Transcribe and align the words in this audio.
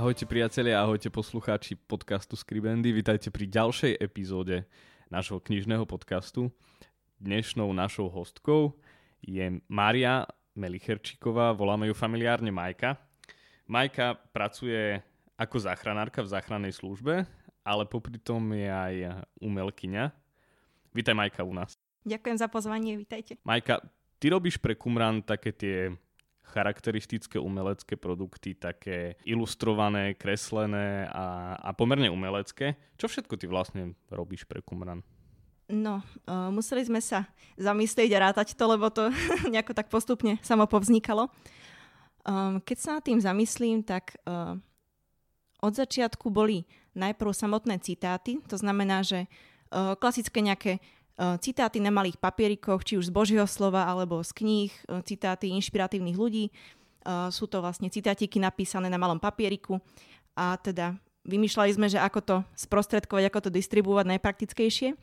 Ahojte 0.00 0.24
priatelia, 0.24 0.80
ahojte 0.80 1.12
poslucháči 1.12 1.76
podcastu 1.76 2.32
Skribendy. 2.32 2.88
Vítajte 2.88 3.28
pri 3.28 3.44
ďalšej 3.44 4.00
epizóde 4.00 4.64
nášho 5.12 5.36
knižného 5.44 5.84
podcastu. 5.84 6.48
Dnešnou 7.20 7.68
našou 7.76 8.08
hostkou 8.08 8.80
je 9.20 9.60
Mária 9.68 10.24
Melicherčíková, 10.56 11.52
voláme 11.52 11.84
ju 11.84 11.92
familiárne 11.92 12.48
Majka. 12.48 12.96
Majka 13.68 14.16
pracuje 14.32 15.04
ako 15.36 15.68
záchranárka 15.68 16.24
v 16.24 16.32
záchrannej 16.32 16.72
službe, 16.72 17.28
ale 17.60 17.82
popri 17.84 18.16
tom 18.16 18.56
je 18.56 18.72
aj 18.72 19.20
umelkyňa. 19.44 20.16
Vítaj 20.96 21.12
Majka 21.12 21.44
u 21.44 21.52
nás. 21.52 21.76
Ďakujem 22.08 22.40
za 22.40 22.48
pozvanie, 22.48 22.96
vítajte. 22.96 23.36
Majka, 23.44 23.84
ty 24.16 24.32
robíš 24.32 24.56
pre 24.56 24.72
Kumran 24.72 25.20
také 25.20 25.52
tie 25.52 25.92
charakteristické 26.50 27.38
umelecké 27.38 27.94
produkty, 27.94 28.58
také 28.58 29.14
ilustrované, 29.22 30.18
kreslené 30.18 31.06
a, 31.06 31.54
a 31.54 31.70
pomerne 31.70 32.10
umelecké. 32.10 32.74
Čo 32.98 33.06
všetko 33.06 33.38
ty 33.38 33.46
vlastne 33.46 33.94
robíš 34.10 34.44
pre 34.44 34.58
Kumran? 34.60 35.06
No, 35.70 36.02
uh, 36.26 36.50
museli 36.50 36.82
sme 36.82 36.98
sa 36.98 37.30
zamyslieť 37.54 38.10
a 38.18 38.22
rátať 38.30 38.58
to, 38.58 38.64
lebo 38.66 38.90
to 38.90 39.06
nejako 39.54 39.72
tak 39.72 39.86
postupne 39.86 40.36
samo 40.42 40.66
povznikalo. 40.66 41.30
Um, 42.26 42.58
keď 42.60 42.76
sa 42.76 42.90
nad 42.98 43.06
tým 43.06 43.22
zamyslím, 43.22 43.86
tak 43.86 44.18
uh, 44.26 44.58
od 45.62 45.72
začiatku 45.72 46.28
boli 46.28 46.66
najprv 46.98 47.30
samotné 47.30 47.78
citáty, 47.80 48.42
to 48.50 48.58
znamená, 48.58 49.06
že 49.06 49.30
uh, 49.70 49.94
klasické 49.94 50.42
nejaké 50.42 50.82
citáty 51.40 51.84
na 51.84 51.92
malých 51.92 52.16
papierikoch, 52.16 52.80
či 52.80 52.96
už 52.96 53.12
z 53.12 53.12
Božieho 53.12 53.44
slova 53.44 53.84
alebo 53.84 54.24
z 54.24 54.32
kníh, 54.32 54.72
eh, 54.72 55.04
citáty 55.04 55.52
inšpiratívnych 55.52 56.16
ľudí. 56.16 56.48
Eh, 56.48 57.28
sú 57.28 57.44
to 57.44 57.60
vlastne 57.60 57.92
citátiky 57.92 58.40
napísané 58.40 58.88
na 58.88 58.96
malom 58.96 59.20
papieriku 59.20 59.80
a 60.32 60.56
teda 60.56 60.96
vymýšľali 61.28 61.70
sme, 61.76 61.86
že 61.92 62.00
ako 62.00 62.20
to 62.24 62.36
sprostredkovať, 62.56 63.28
ako 63.28 63.38
to 63.44 63.50
distribuovať 63.52 64.16
najpraktickejšie. 64.16 64.96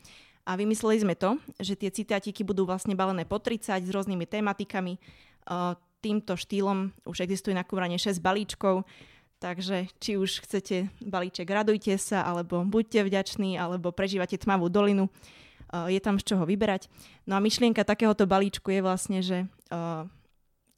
A 0.48 0.56
vymysleli 0.56 1.04
sme 1.04 1.14
to, 1.14 1.36
že 1.60 1.76
tie 1.76 1.92
citátiky 1.92 2.40
budú 2.40 2.64
vlastne 2.64 2.96
balené 2.96 3.28
po 3.28 3.36
30 3.36 3.84
s 3.84 3.90
rôznymi 3.92 4.24
tematikami. 4.24 4.96
Týmto 6.00 6.40
štýlom 6.40 6.88
už 7.04 7.20
existuje 7.20 7.52
na 7.52 7.68
kúranie 7.68 8.00
6 8.00 8.16
balíčkov, 8.24 8.88
takže 9.44 9.92
či 10.00 10.16
už 10.16 10.48
chcete 10.48 10.88
balíček 11.04 11.44
radujte 11.44 11.92
sa, 12.00 12.24
alebo 12.24 12.64
buďte 12.64 13.04
vďační, 13.04 13.60
alebo 13.60 13.92
prežívate 13.92 14.40
tmavú 14.40 14.72
dolinu, 14.72 15.12
je 15.72 16.00
tam 16.00 16.16
z 16.16 16.34
čoho 16.34 16.44
vyberať. 16.48 16.88
No 17.28 17.36
a 17.36 17.44
myšlienka 17.44 17.84
takéhoto 17.84 18.24
balíčku 18.24 18.72
je 18.72 18.80
vlastne, 18.80 19.20
že 19.20 19.44
eh, 19.44 20.02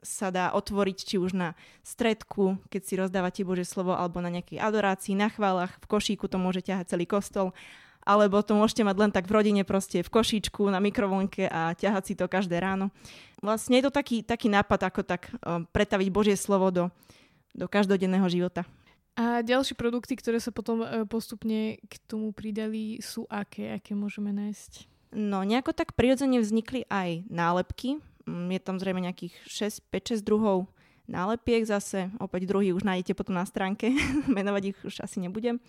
sa 0.01 0.29
dá 0.33 0.53
otvoriť 0.57 0.99
či 1.05 1.17
už 1.21 1.37
na 1.37 1.53
stredku, 1.85 2.57
keď 2.73 2.83
si 2.83 2.95
rozdávate 2.97 3.45
Bože 3.45 3.69
slovo, 3.69 3.93
alebo 3.93 4.19
na 4.25 4.33
nejakej 4.33 4.59
adorácii, 4.61 5.15
na 5.17 5.29
chválach, 5.29 5.77
v 5.81 5.87
košíku 5.87 6.27
to 6.27 6.41
môže 6.41 6.65
ťahať 6.65 6.97
celý 6.97 7.05
kostol, 7.05 7.53
alebo 8.01 8.41
to 8.41 8.57
môžete 8.57 8.81
mať 8.81 8.97
len 8.97 9.13
tak 9.13 9.29
v 9.29 9.37
rodine 9.37 9.63
proste 9.63 10.01
v 10.01 10.09
košíčku 10.09 10.65
na 10.73 10.81
mikrovlnke 10.81 11.45
a 11.53 11.77
ťahať 11.77 12.03
si 12.05 12.15
to 12.17 12.33
každé 12.33 12.57
ráno. 12.57 12.89
Vlastne 13.45 13.77
je 13.77 13.85
to 13.89 13.93
taký, 13.93 14.25
taký 14.25 14.49
nápad, 14.49 14.89
ako 14.89 15.01
tak 15.05 15.29
uh, 15.29 15.65
pretaviť 15.69 16.09
Božie 16.09 16.37
slovo 16.41 16.73
do, 16.73 16.89
do 17.53 17.69
každodenného 17.69 18.25
života. 18.33 18.65
A 19.21 19.45
ďalšie 19.45 19.77
produkty, 19.77 20.17
ktoré 20.17 20.41
sa 20.41 20.49
potom 20.49 20.81
e, 20.81 21.05
postupne 21.05 21.77
k 21.77 21.95
tomu 22.09 22.33
pridali, 22.33 23.05
sú 23.05 23.29
aké? 23.29 23.77
Aké 23.77 23.93
môžeme 23.93 24.33
nájsť? 24.33 24.89
No, 25.13 25.45
nejako 25.45 25.77
tak 25.77 25.93
prirodzene 25.93 26.41
vznikli 26.41 26.89
aj 26.89 27.29
nálepky. 27.29 28.01
Mm, 28.25 28.57
je 28.57 28.61
tam 28.65 28.81
zrejme 28.81 29.05
nejakých 29.05 29.37
6, 29.45 29.93
5-6 29.93 30.25
druhov 30.25 30.73
nálepiek 31.05 31.69
zase. 31.69 32.09
Opäť 32.17 32.49
druhý 32.49 32.73
už 32.73 32.81
nájdete 32.81 33.13
potom 33.13 33.37
na 33.37 33.45
stránke. 33.45 33.93
Menovať 34.31 34.73
ich 34.73 34.79
už 34.89 35.05
asi 35.05 35.21
nebudem. 35.21 35.61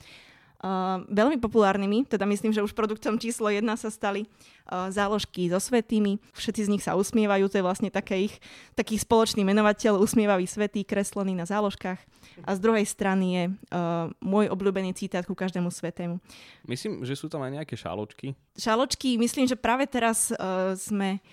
Uh, 0.62 1.02
veľmi 1.10 1.42
populárnymi, 1.42 2.06
teda 2.06 2.22
myslím, 2.30 2.54
že 2.54 2.62
už 2.62 2.78
produktom 2.78 3.18
číslo 3.18 3.50
1 3.50 3.66
sa 3.82 3.90
stali 3.90 4.30
uh, 4.70 4.94
záložky 4.94 5.50
so 5.50 5.58
svetými. 5.58 6.22
Všetci 6.38 6.70
z 6.70 6.72
nich 6.72 6.86
sa 6.86 6.94
usmievajú, 6.94 7.50
to 7.50 7.58
je 7.58 7.66
vlastne 7.66 7.90
také 7.90 8.30
ich, 8.30 8.38
taký 8.78 8.94
spoločný 9.02 9.42
menovateľ, 9.42 9.98
usmievavý 9.98 10.46
svetý, 10.46 10.86
kreslený 10.86 11.34
na 11.34 11.50
záložkách. 11.50 11.98
A 12.46 12.50
z 12.54 12.60
druhej 12.62 12.86
strany 12.86 13.26
je 13.34 13.44
uh, 13.50 14.14
môj 14.22 14.54
obľúbený 14.54 14.94
citát 14.94 15.26
ku 15.26 15.34
každému 15.34 15.74
svetému. 15.74 16.22
Myslím, 16.70 17.02
že 17.10 17.18
sú 17.18 17.26
tam 17.26 17.42
aj 17.42 17.58
nejaké 17.58 17.74
šáločky. 17.74 18.38
Šáločky, 18.54 19.18
myslím, 19.18 19.50
že 19.50 19.58
práve 19.58 19.90
teraz 19.90 20.30
uh, 20.30 20.78
sme 20.78 21.26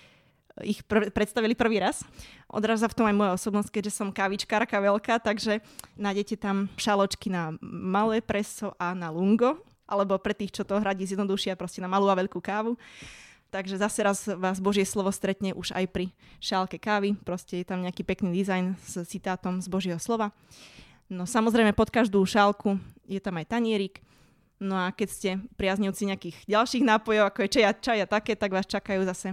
ich 0.64 0.82
pr- 0.86 1.10
predstavili 1.12 1.54
prvý 1.58 1.82
raz. 1.82 2.02
Odrazá 2.48 2.88
v 2.88 2.96
tom 2.96 3.06
aj 3.06 3.16
moja 3.16 3.32
osobnosť, 3.34 3.70
keďže 3.70 3.92
som 3.98 4.14
kávičkárka 4.14 4.78
veľká, 4.80 5.20
takže 5.22 5.60
nájdete 5.98 6.40
tam 6.40 6.70
šaločky 6.78 7.28
na 7.28 7.54
malé 7.62 8.22
preso 8.22 8.74
a 8.78 8.94
na 8.94 9.12
lungo, 9.12 9.60
alebo 9.88 10.16
pre 10.20 10.36
tých, 10.36 10.52
čo 10.52 10.62
to 10.64 10.80
hradí 10.80 11.08
zjednodušia, 11.08 11.56
proste 11.56 11.80
na 11.80 11.88
malú 11.88 12.08
a 12.10 12.18
veľkú 12.18 12.38
kávu. 12.38 12.76
Takže 13.48 13.80
zase 13.80 14.04
raz 14.04 14.28
vás 14.28 14.60
Božie 14.60 14.84
slovo 14.84 15.08
stretne 15.08 15.56
už 15.56 15.72
aj 15.72 15.88
pri 15.88 16.12
šálke 16.36 16.76
kávy. 16.76 17.16
Proste 17.24 17.64
je 17.64 17.64
tam 17.64 17.80
nejaký 17.80 18.04
pekný 18.04 18.36
dizajn 18.36 18.76
s 18.76 19.00
citátom 19.08 19.64
z 19.64 19.72
Božieho 19.72 19.96
slova. 19.96 20.36
No 21.08 21.24
samozrejme 21.24 21.72
pod 21.72 21.88
každú 21.88 22.20
šálku 22.28 22.76
je 23.08 23.16
tam 23.16 23.40
aj 23.40 23.48
tanierik. 23.48 24.04
No 24.60 24.76
a 24.76 24.92
keď 24.92 25.08
ste 25.08 25.30
priaznivci 25.56 26.12
nejakých 26.12 26.36
ďalších 26.44 26.84
nápojov, 26.84 27.24
ako 27.32 27.48
je 27.48 27.52
čaja, 27.56 27.72
čaja 27.72 28.04
také, 28.04 28.36
tak 28.36 28.52
vás 28.52 28.68
čakajú 28.68 29.08
zase 29.08 29.32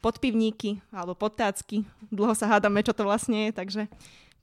podpivníky 0.00 0.80
alebo 0.88 1.12
podtácky. 1.12 1.84
Dlho 2.08 2.32
sa 2.32 2.48
hádame, 2.48 2.80
čo 2.80 2.96
to 2.96 3.04
vlastne 3.04 3.48
je, 3.48 3.50
takže 3.52 3.82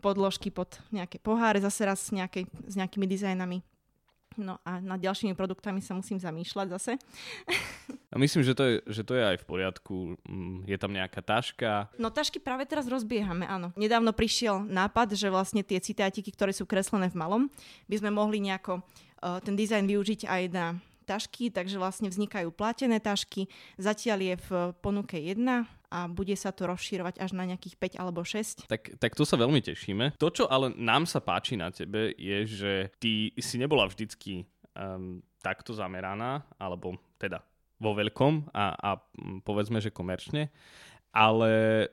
podložky 0.04 0.52
pod 0.52 0.78
nejaké 0.92 1.18
poháre, 1.18 1.64
zase 1.64 1.88
raz 1.88 2.00
s, 2.04 2.12
nejakej, 2.12 2.46
s 2.68 2.74
nejakými 2.76 3.08
dizajnami. 3.08 3.64
No 4.34 4.58
a 4.66 4.82
nad 4.82 4.98
ďalšími 4.98 5.38
produktami 5.38 5.78
sa 5.78 5.94
musím 5.94 6.18
zamýšľať 6.18 6.68
zase. 6.74 6.92
A 8.14 8.22
myslím, 8.22 8.46
že 8.46 8.54
to, 8.54 8.64
je, 8.66 8.76
že 8.90 9.02
to 9.02 9.18
je 9.18 9.26
aj 9.26 9.38
v 9.42 9.46
poriadku. 9.46 9.96
Mm, 10.26 10.70
je 10.70 10.78
tam 10.78 10.94
nejaká 10.94 11.22
taška? 11.26 11.90
No 11.98 12.14
tašky 12.14 12.38
práve 12.38 12.66
teraz 12.70 12.86
rozbiehame, 12.86 13.50
áno. 13.50 13.74
Nedávno 13.74 14.14
prišiel 14.14 14.62
nápad, 14.70 15.18
že 15.18 15.34
vlastne 15.34 15.66
tie 15.66 15.82
citátiky, 15.82 16.30
ktoré 16.30 16.54
sú 16.54 16.70
kreslené 16.70 17.10
v 17.10 17.18
malom, 17.18 17.44
by 17.90 17.96
sme 17.98 18.14
mohli 18.14 18.38
nejako 18.38 18.82
uh, 18.82 19.42
ten 19.42 19.58
dizajn 19.58 19.90
využiť 19.90 20.30
aj 20.30 20.42
na 20.54 20.78
tašky, 21.04 21.52
takže 21.52 21.78
vlastne 21.78 22.08
vznikajú 22.10 22.50
platené 22.56 22.98
tašky. 23.04 23.52
Zatiaľ 23.78 24.20
je 24.24 24.36
v 24.40 24.50
ponuke 24.80 25.20
jedna 25.20 25.68
a 25.94 26.10
bude 26.10 26.34
sa 26.34 26.50
to 26.50 26.66
rozširovať 26.66 27.22
až 27.22 27.38
na 27.38 27.46
nejakých 27.46 28.00
5 28.00 28.02
alebo 28.02 28.26
6. 28.26 28.66
Tak, 28.66 28.98
tak 28.98 29.12
to 29.14 29.28
sa 29.28 29.38
veľmi 29.38 29.62
tešíme. 29.62 30.18
To, 30.18 30.34
čo 30.34 30.50
ale 30.50 30.74
nám 30.74 31.06
sa 31.06 31.22
páči 31.22 31.54
na 31.54 31.70
tebe, 31.70 32.18
je, 32.18 32.38
že 32.50 32.74
ty 32.98 33.30
si 33.38 33.62
nebola 33.62 33.86
vždycky 33.86 34.50
um, 34.74 35.22
takto 35.46 35.76
zameraná, 35.78 36.42
alebo 36.58 36.98
teda 37.22 37.46
vo 37.78 37.94
veľkom 37.94 38.56
a, 38.56 38.74
a 38.74 38.90
povedzme, 39.44 39.84
že 39.84 39.92
komerčne, 39.92 40.50
ale 41.14 41.52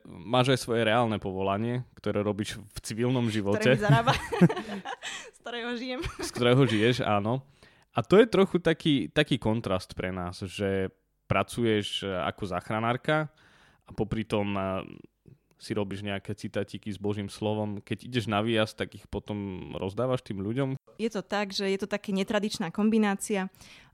máš 0.08 0.56
aj 0.56 0.58
svoje 0.64 0.82
reálne 0.88 1.20
povolanie, 1.20 1.84
ktoré 2.00 2.24
robíš 2.24 2.56
v 2.56 2.78
civilnom 2.80 3.28
živote. 3.28 3.76
Ktoré 3.76 3.76
zarába. 3.76 4.16
z 5.36 5.38
ktorého 5.44 5.70
žijem. 5.76 6.00
Z 6.24 6.30
ktorého 6.32 6.62
žiješ, 6.64 7.04
áno. 7.04 7.44
A 7.90 8.00
to 8.06 8.22
je 8.22 8.26
trochu 8.30 8.62
taký, 8.62 9.10
taký 9.10 9.36
kontrast 9.36 9.98
pre 9.98 10.14
nás, 10.14 10.38
že 10.46 10.94
pracuješ 11.26 12.02
e, 12.02 12.10
ako 12.10 12.42
záchranárka 12.46 13.30
a 13.86 13.90
popri 13.90 14.22
tom 14.22 14.54
e, 14.54 14.62
si 15.60 15.76
robíš 15.76 16.00
nejaké 16.00 16.32
citátiky 16.32 16.88
s 16.88 16.96
Božím 16.96 17.28
slovom. 17.28 17.84
Keď 17.84 18.08
ideš 18.08 18.26
na 18.32 18.40
výjazd, 18.40 18.80
tak 18.80 18.96
ich 18.96 19.04
potom 19.10 19.70
rozdávaš 19.76 20.24
tým 20.24 20.40
ľuďom? 20.40 20.79
Je 21.00 21.08
to 21.08 21.24
tak, 21.24 21.56
že 21.56 21.64
je 21.64 21.80
to 21.80 21.88
také 21.88 22.12
netradičná 22.12 22.68
kombinácia. 22.68 23.48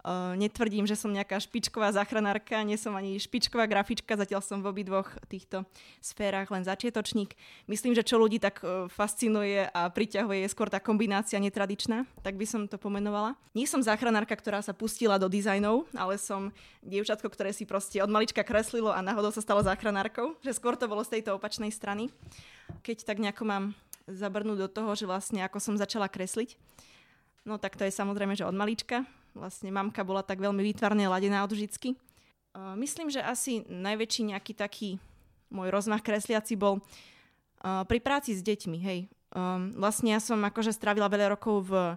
Uh, 0.06 0.38
netvrdím, 0.38 0.86
že 0.86 0.94
som 0.94 1.10
nejaká 1.10 1.38
špičková 1.42 1.90
záchranárka, 1.90 2.62
nie 2.62 2.78
som 2.78 2.94
ani 2.94 3.18
špičková 3.18 3.66
grafička, 3.66 4.14
zatiaľ 4.14 4.38
som 4.38 4.62
v 4.62 4.70
obidvoch 4.70 5.10
týchto 5.26 5.66
sférach 5.98 6.46
len 6.54 6.62
začiatočník. 6.62 7.34
Myslím, 7.66 7.90
že 7.90 8.06
čo 8.06 8.14
ľudí 8.14 8.38
tak 8.38 8.62
fascinuje 8.90 9.66
a 9.66 9.90
priťahuje 9.90 10.46
je 10.46 10.52
skôr 10.54 10.70
tá 10.70 10.78
kombinácia 10.78 11.42
netradičná, 11.42 12.06
tak 12.22 12.38
by 12.38 12.46
som 12.46 12.70
to 12.70 12.78
pomenovala. 12.78 13.34
Nie 13.50 13.66
som 13.66 13.82
záchranárka, 13.82 14.38
ktorá 14.38 14.62
sa 14.62 14.70
pustila 14.70 15.18
do 15.18 15.26
dizajnov, 15.26 15.90
ale 15.90 16.22
som 16.22 16.54
dievčatko, 16.86 17.26
ktoré 17.26 17.50
si 17.50 17.66
proste 17.66 17.98
od 17.98 18.10
malička 18.10 18.46
kreslilo 18.46 18.94
a 18.94 19.02
náhodou 19.02 19.34
sa 19.34 19.42
stalo 19.42 19.58
záchranárkou, 19.66 20.38
že 20.38 20.54
skôr 20.54 20.78
to 20.78 20.86
bolo 20.86 21.02
z 21.02 21.18
tejto 21.18 21.34
opačnej 21.34 21.74
strany. 21.74 22.14
Keď 22.86 23.02
tak 23.02 23.18
nejako 23.18 23.42
mám 23.42 23.64
zabrnúť 24.06 24.58
do 24.62 24.68
toho, 24.70 24.94
že 24.94 25.02
vlastne 25.02 25.42
ako 25.42 25.58
som 25.58 25.74
začala 25.74 26.06
kresliť. 26.06 26.54
No 27.46 27.62
tak 27.62 27.78
to 27.78 27.86
je 27.86 27.94
samozrejme, 27.94 28.34
že 28.34 28.42
od 28.42 28.58
malička. 28.58 29.06
Vlastne 29.38 29.70
mamka 29.70 30.02
bola 30.02 30.26
tak 30.26 30.42
veľmi 30.42 30.66
výtvarne 30.66 31.06
ladená 31.06 31.46
od 31.46 31.54
vždycky. 31.54 31.94
Myslím, 32.74 33.06
že 33.06 33.22
asi 33.22 33.62
najväčší 33.70 34.34
nejaký 34.34 34.52
taký 34.58 34.98
môj 35.52 35.70
rozmach 35.70 36.02
kresliaci 36.02 36.58
bol 36.58 36.82
pri 37.62 37.98
práci 38.02 38.34
s 38.34 38.42
deťmi, 38.42 38.78
hej. 38.82 39.06
Vlastne 39.78 40.16
ja 40.16 40.20
som 40.24 40.42
akože 40.42 40.74
strávila 40.74 41.06
veľa 41.06 41.38
rokov 41.38 41.70
v 41.70 41.94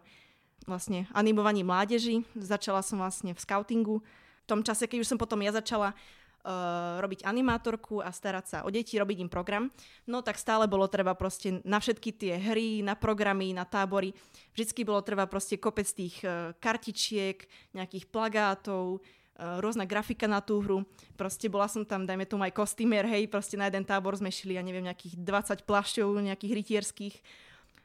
vlastne 0.70 1.10
animovaní 1.16 1.66
mládeži. 1.66 2.22
Začala 2.38 2.86
som 2.86 3.02
vlastne 3.02 3.34
v 3.34 3.40
scoutingu. 3.42 4.06
V 4.44 4.48
tom 4.48 4.62
čase, 4.62 4.86
keď 4.86 5.02
už 5.02 5.10
som 5.10 5.18
potom 5.18 5.40
ja 5.42 5.56
začala 5.56 5.96
uh, 6.44 7.00
robiť 7.04 7.26
animátorku 7.28 8.00
a 8.00 8.10
starať 8.12 8.46
sa 8.46 8.58
o 8.64 8.70
deti, 8.72 9.00
robiť 9.00 9.18
im 9.24 9.30
program, 9.32 9.72
no 10.08 10.24
tak 10.24 10.40
stále 10.40 10.66
bolo 10.66 10.88
treba 10.88 11.16
proste 11.16 11.60
na 11.68 11.80
všetky 11.80 12.10
tie 12.16 12.34
hry, 12.40 12.80
na 12.86 12.96
programy, 12.96 13.52
na 13.52 13.68
tábory, 13.68 14.16
vždycky 14.56 14.88
bolo 14.88 15.04
treba 15.04 15.28
proste 15.28 15.60
kopec 15.60 15.88
tých 15.88 16.22
uh, 16.24 16.56
kartičiek, 16.60 17.44
nejakých 17.76 18.06
plagátov, 18.08 19.00
uh, 19.00 19.60
rôzna 19.60 19.84
grafika 19.84 20.28
na 20.28 20.40
tú 20.40 20.64
hru. 20.64 20.88
Proste 21.20 21.52
bola 21.52 21.68
som 21.68 21.84
tam, 21.84 22.08
dajme 22.08 22.28
tomu 22.28 22.48
aj 22.48 22.56
kostýmer, 22.56 23.04
hej, 23.08 23.28
proste 23.28 23.60
na 23.60 23.68
jeden 23.68 23.84
tábor 23.84 24.16
sme 24.16 24.32
šli, 24.32 24.56
ja 24.56 24.64
neviem, 24.64 24.88
nejakých 24.88 25.20
20 25.20 25.68
plašťov, 25.68 26.08
nejakých 26.24 26.56
rytierských. 26.56 27.16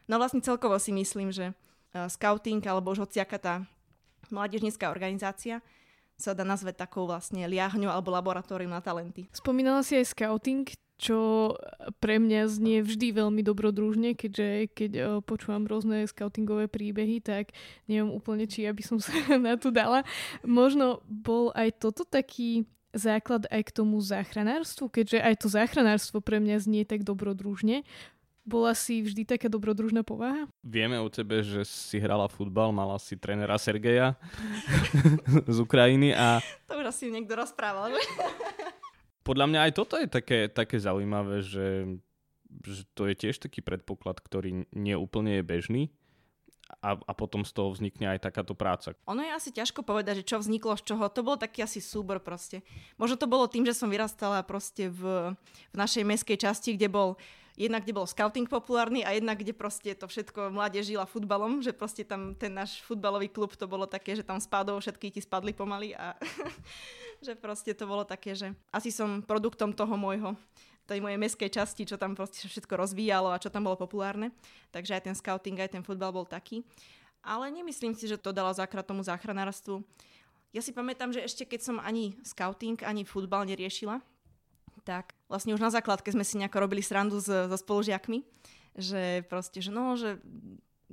No 0.06 0.20
vlastne 0.20 0.44
celkovo 0.44 0.76
si 0.78 0.92
myslím, 0.94 1.34
že 1.34 1.50
uh, 1.50 2.06
scouting 2.06 2.62
alebo 2.66 2.94
už 2.94 3.08
hociaká 3.08 3.38
tá 3.40 3.54
mládežnícká 4.32 4.88
organizácia 4.88 5.60
sa 6.14 6.32
dá 6.32 6.46
nazvať 6.46 6.86
takou 6.86 7.04
vlastne 7.04 7.44
liahňou 7.46 7.90
alebo 7.90 8.14
laboratórium 8.14 8.70
na 8.70 8.80
talenty. 8.80 9.26
Spomínala 9.34 9.82
si 9.82 9.98
aj 9.98 10.14
scouting, 10.14 10.66
čo 10.94 11.52
pre 11.98 12.22
mňa 12.22 12.46
znie 12.46 12.78
vždy 12.86 13.18
veľmi 13.18 13.42
dobrodružne, 13.42 14.14
keďže 14.14 14.48
keď 14.72 14.92
uh, 14.94 15.06
počúvam 15.26 15.66
rôzne 15.66 16.06
scoutingové 16.06 16.70
príbehy, 16.70 17.18
tak 17.18 17.50
neviem 17.90 18.14
úplne, 18.14 18.46
či 18.46 18.64
ja 18.64 18.70
by 18.70 18.82
som 18.86 18.98
sa 19.04 19.12
na 19.36 19.58
to 19.58 19.74
dala. 19.74 20.06
Možno 20.46 21.02
bol 21.10 21.50
aj 21.58 21.82
toto 21.82 22.06
taký 22.06 22.64
základ 22.94 23.50
aj 23.50 23.68
k 23.68 23.74
tomu 23.74 23.98
záchranárstvu, 23.98 24.86
keďže 24.86 25.18
aj 25.18 25.34
to 25.42 25.46
záchranárstvo 25.50 26.22
pre 26.22 26.38
mňa 26.38 26.62
znie 26.62 26.82
tak 26.86 27.02
dobrodružne. 27.02 27.82
Bola 28.44 28.76
si 28.76 29.00
vždy 29.00 29.24
taká 29.24 29.48
dobrodružná 29.48 30.04
povaha? 30.04 30.44
Vieme 30.60 31.00
o 31.00 31.08
tebe, 31.08 31.40
že 31.40 31.64
si 31.64 31.96
hrala 31.96 32.28
futbal, 32.28 32.76
mala 32.76 33.00
si 33.00 33.16
trénera 33.16 33.56
Sergeja 33.56 34.20
z 35.48 35.58
Ukrajiny 35.64 36.12
a... 36.12 36.44
To 36.68 36.76
už 36.76 36.92
asi 36.92 37.08
niekto 37.08 37.40
rozprával, 37.40 37.96
že? 37.96 38.00
Podľa 39.24 39.48
mňa 39.48 39.60
aj 39.64 39.72
toto 39.72 39.96
je 39.96 40.04
také, 40.04 40.52
také 40.52 40.76
zaujímavé, 40.76 41.40
že, 41.40 41.96
že 42.68 42.84
to 42.92 43.08
je 43.08 43.16
tiež 43.16 43.40
taký 43.40 43.64
predpoklad, 43.64 44.20
ktorý 44.20 44.68
nie 44.76 44.92
úplne 44.92 45.40
je 45.40 45.44
bežný 45.48 45.82
a, 46.84 47.00
a 47.00 47.12
potom 47.16 47.48
z 47.48 47.52
toho 47.56 47.72
vznikne 47.72 48.12
aj 48.12 48.28
takáto 48.28 48.52
práca. 48.52 48.92
Ono 49.08 49.24
je 49.24 49.32
asi 49.32 49.56
ťažko 49.56 49.80
povedať, 49.88 50.20
že 50.20 50.28
čo 50.28 50.36
vzniklo 50.36 50.76
z 50.76 50.92
čoho. 50.92 51.08
To 51.08 51.20
bol 51.24 51.40
taký 51.40 51.64
asi 51.64 51.80
súbor 51.80 52.20
proste. 52.20 52.60
Možno 53.00 53.16
to 53.16 53.24
bolo 53.24 53.48
tým, 53.48 53.64
že 53.64 53.72
som 53.72 53.88
vyrastala 53.88 54.44
proste 54.44 54.92
v, 54.92 55.32
v 55.72 55.76
našej 55.76 56.04
meskej 56.04 56.36
časti, 56.36 56.76
kde 56.76 56.92
bol 56.92 57.16
jednak 57.54 57.86
kde 57.86 57.94
bol 57.94 58.06
scouting 58.06 58.50
populárny 58.50 59.06
a 59.06 59.14
jednak 59.14 59.38
kde 59.38 59.54
proste 59.54 59.94
to 59.94 60.10
všetko 60.10 60.50
mládež 60.50 60.90
žila 60.90 61.06
futbalom, 61.06 61.62
že 61.62 61.70
proste 61.70 62.02
tam 62.02 62.34
ten 62.34 62.50
náš 62.50 62.82
futbalový 62.82 63.30
klub 63.30 63.54
to 63.54 63.70
bolo 63.70 63.86
také, 63.86 64.18
že 64.18 64.26
tam 64.26 64.42
spadol, 64.42 64.82
všetky 64.82 65.14
ti 65.14 65.20
spadli 65.22 65.54
pomaly 65.54 65.94
a 65.94 66.18
že 67.26 67.38
proste 67.38 67.70
to 67.72 67.86
bolo 67.86 68.02
také, 68.02 68.34
že 68.34 68.50
asi 68.74 68.90
som 68.90 69.22
produktom 69.22 69.70
toho 69.70 69.94
môjho 69.94 70.34
tej 70.84 71.00
mojej 71.00 71.16
meskej 71.16 71.48
časti, 71.48 71.88
čo 71.88 71.96
tam 71.96 72.12
proste 72.12 72.44
všetko 72.44 72.76
rozvíjalo 72.76 73.32
a 73.32 73.40
čo 73.40 73.48
tam 73.48 73.64
bolo 73.64 73.80
populárne. 73.80 74.36
Takže 74.68 75.00
aj 75.00 75.02
ten 75.08 75.16
scouting, 75.16 75.56
aj 75.56 75.72
ten 75.72 75.82
futbal 75.82 76.12
bol 76.12 76.28
taký. 76.28 76.60
Ale 77.24 77.48
nemyslím 77.48 77.96
si, 77.96 78.04
že 78.04 78.20
to 78.20 78.36
dalo 78.36 78.52
zákrát 78.52 78.84
tomu 78.84 79.00
záchranárstvu. 79.00 79.80
Ja 80.52 80.60
si 80.60 80.76
pamätám, 80.76 81.10
že 81.10 81.24
ešte 81.24 81.48
keď 81.48 81.60
som 81.64 81.76
ani 81.80 82.20
scouting, 82.20 82.84
ani 82.84 83.08
futbal 83.08 83.48
neriešila, 83.48 84.04
tak 84.84 85.16
vlastne 85.26 85.56
už 85.56 85.64
na 85.64 85.72
základke 85.72 86.12
sme 86.12 86.22
si 86.22 86.36
nejako 86.36 86.68
robili 86.68 86.84
srandu 86.84 87.18
so, 87.18 87.48
so 87.48 87.56
spolužiakmi, 87.56 88.20
že 88.76 89.24
proste, 89.26 89.64
že 89.64 89.72
no, 89.72 89.96
že 89.96 90.20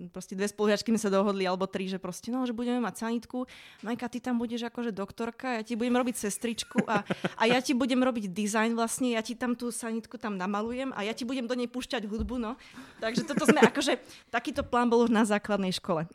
proste 0.10 0.34
dve 0.34 0.48
spolužiačky 0.48 0.90
sa 0.96 1.12
dohodli, 1.12 1.46
alebo 1.46 1.68
tri, 1.68 1.86
že 1.86 2.02
proste, 2.02 2.32
no, 2.32 2.48
že 2.48 2.56
budeme 2.56 2.80
mať 2.82 3.06
sanitku, 3.06 3.46
Majka, 3.84 4.08
ty 4.08 4.24
tam 4.24 4.40
budeš 4.40 4.72
akože 4.72 4.96
doktorka, 4.96 5.60
ja 5.60 5.62
ti 5.62 5.76
budem 5.76 5.94
robiť 6.00 6.16
sestričku 6.16 6.88
a, 6.88 7.04
a 7.38 7.44
ja 7.46 7.60
ti 7.60 7.76
budem 7.76 8.00
robiť 8.00 8.32
dizajn 8.32 8.74
vlastne, 8.74 9.14
ja 9.14 9.22
ti 9.22 9.36
tam 9.36 9.54
tú 9.54 9.70
sanitku 9.70 10.16
tam 10.18 10.40
namalujem 10.40 10.96
a 10.96 11.06
ja 11.06 11.14
ti 11.14 11.28
budem 11.28 11.46
do 11.46 11.54
nej 11.54 11.68
púšťať 11.68 12.08
hudbu, 12.08 12.40
no. 12.40 12.56
Takže 13.04 13.28
toto 13.28 13.44
sme 13.46 13.62
akože, 13.62 14.00
takýto 14.32 14.64
plán 14.66 14.88
bol 14.88 15.04
už 15.04 15.12
na 15.12 15.28
základnej 15.28 15.76
škole. 15.76 16.08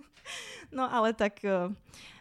no 0.76 0.86
ale 0.86 1.12
tak 1.12 1.42
uh, 1.42 1.74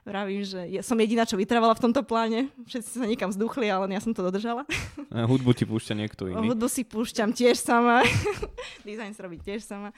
vravím, 0.06 0.46
že 0.46 0.62
ja 0.69 0.86
som 0.86 0.96
jediná, 0.96 1.25
čo 1.25 1.36
vytrávala 1.36 1.74
v 1.74 1.90
tomto 1.90 2.06
pláne. 2.06 2.54
Všetci 2.69 2.90
sa 3.02 3.06
niekam 3.10 3.34
vzduchli, 3.34 3.68
ale 3.68 3.90
ja 3.90 4.00
som 4.00 4.13
to 4.13 4.22
dodržala. 4.22 4.63
A 5.10 5.25
hudbu 5.25 5.52
ti 5.57 5.66
púšťa 5.66 5.98
niekto 5.98 6.28
iný. 6.31 6.54
Hudbu 6.54 6.69
si 6.69 6.86
púšťam 6.86 7.34
tiež 7.34 7.57
sama. 7.57 8.06
Dizajn 8.88 9.12
si 9.12 9.19
robí 9.19 9.42
tiež 9.42 9.66
sama. 9.66 9.90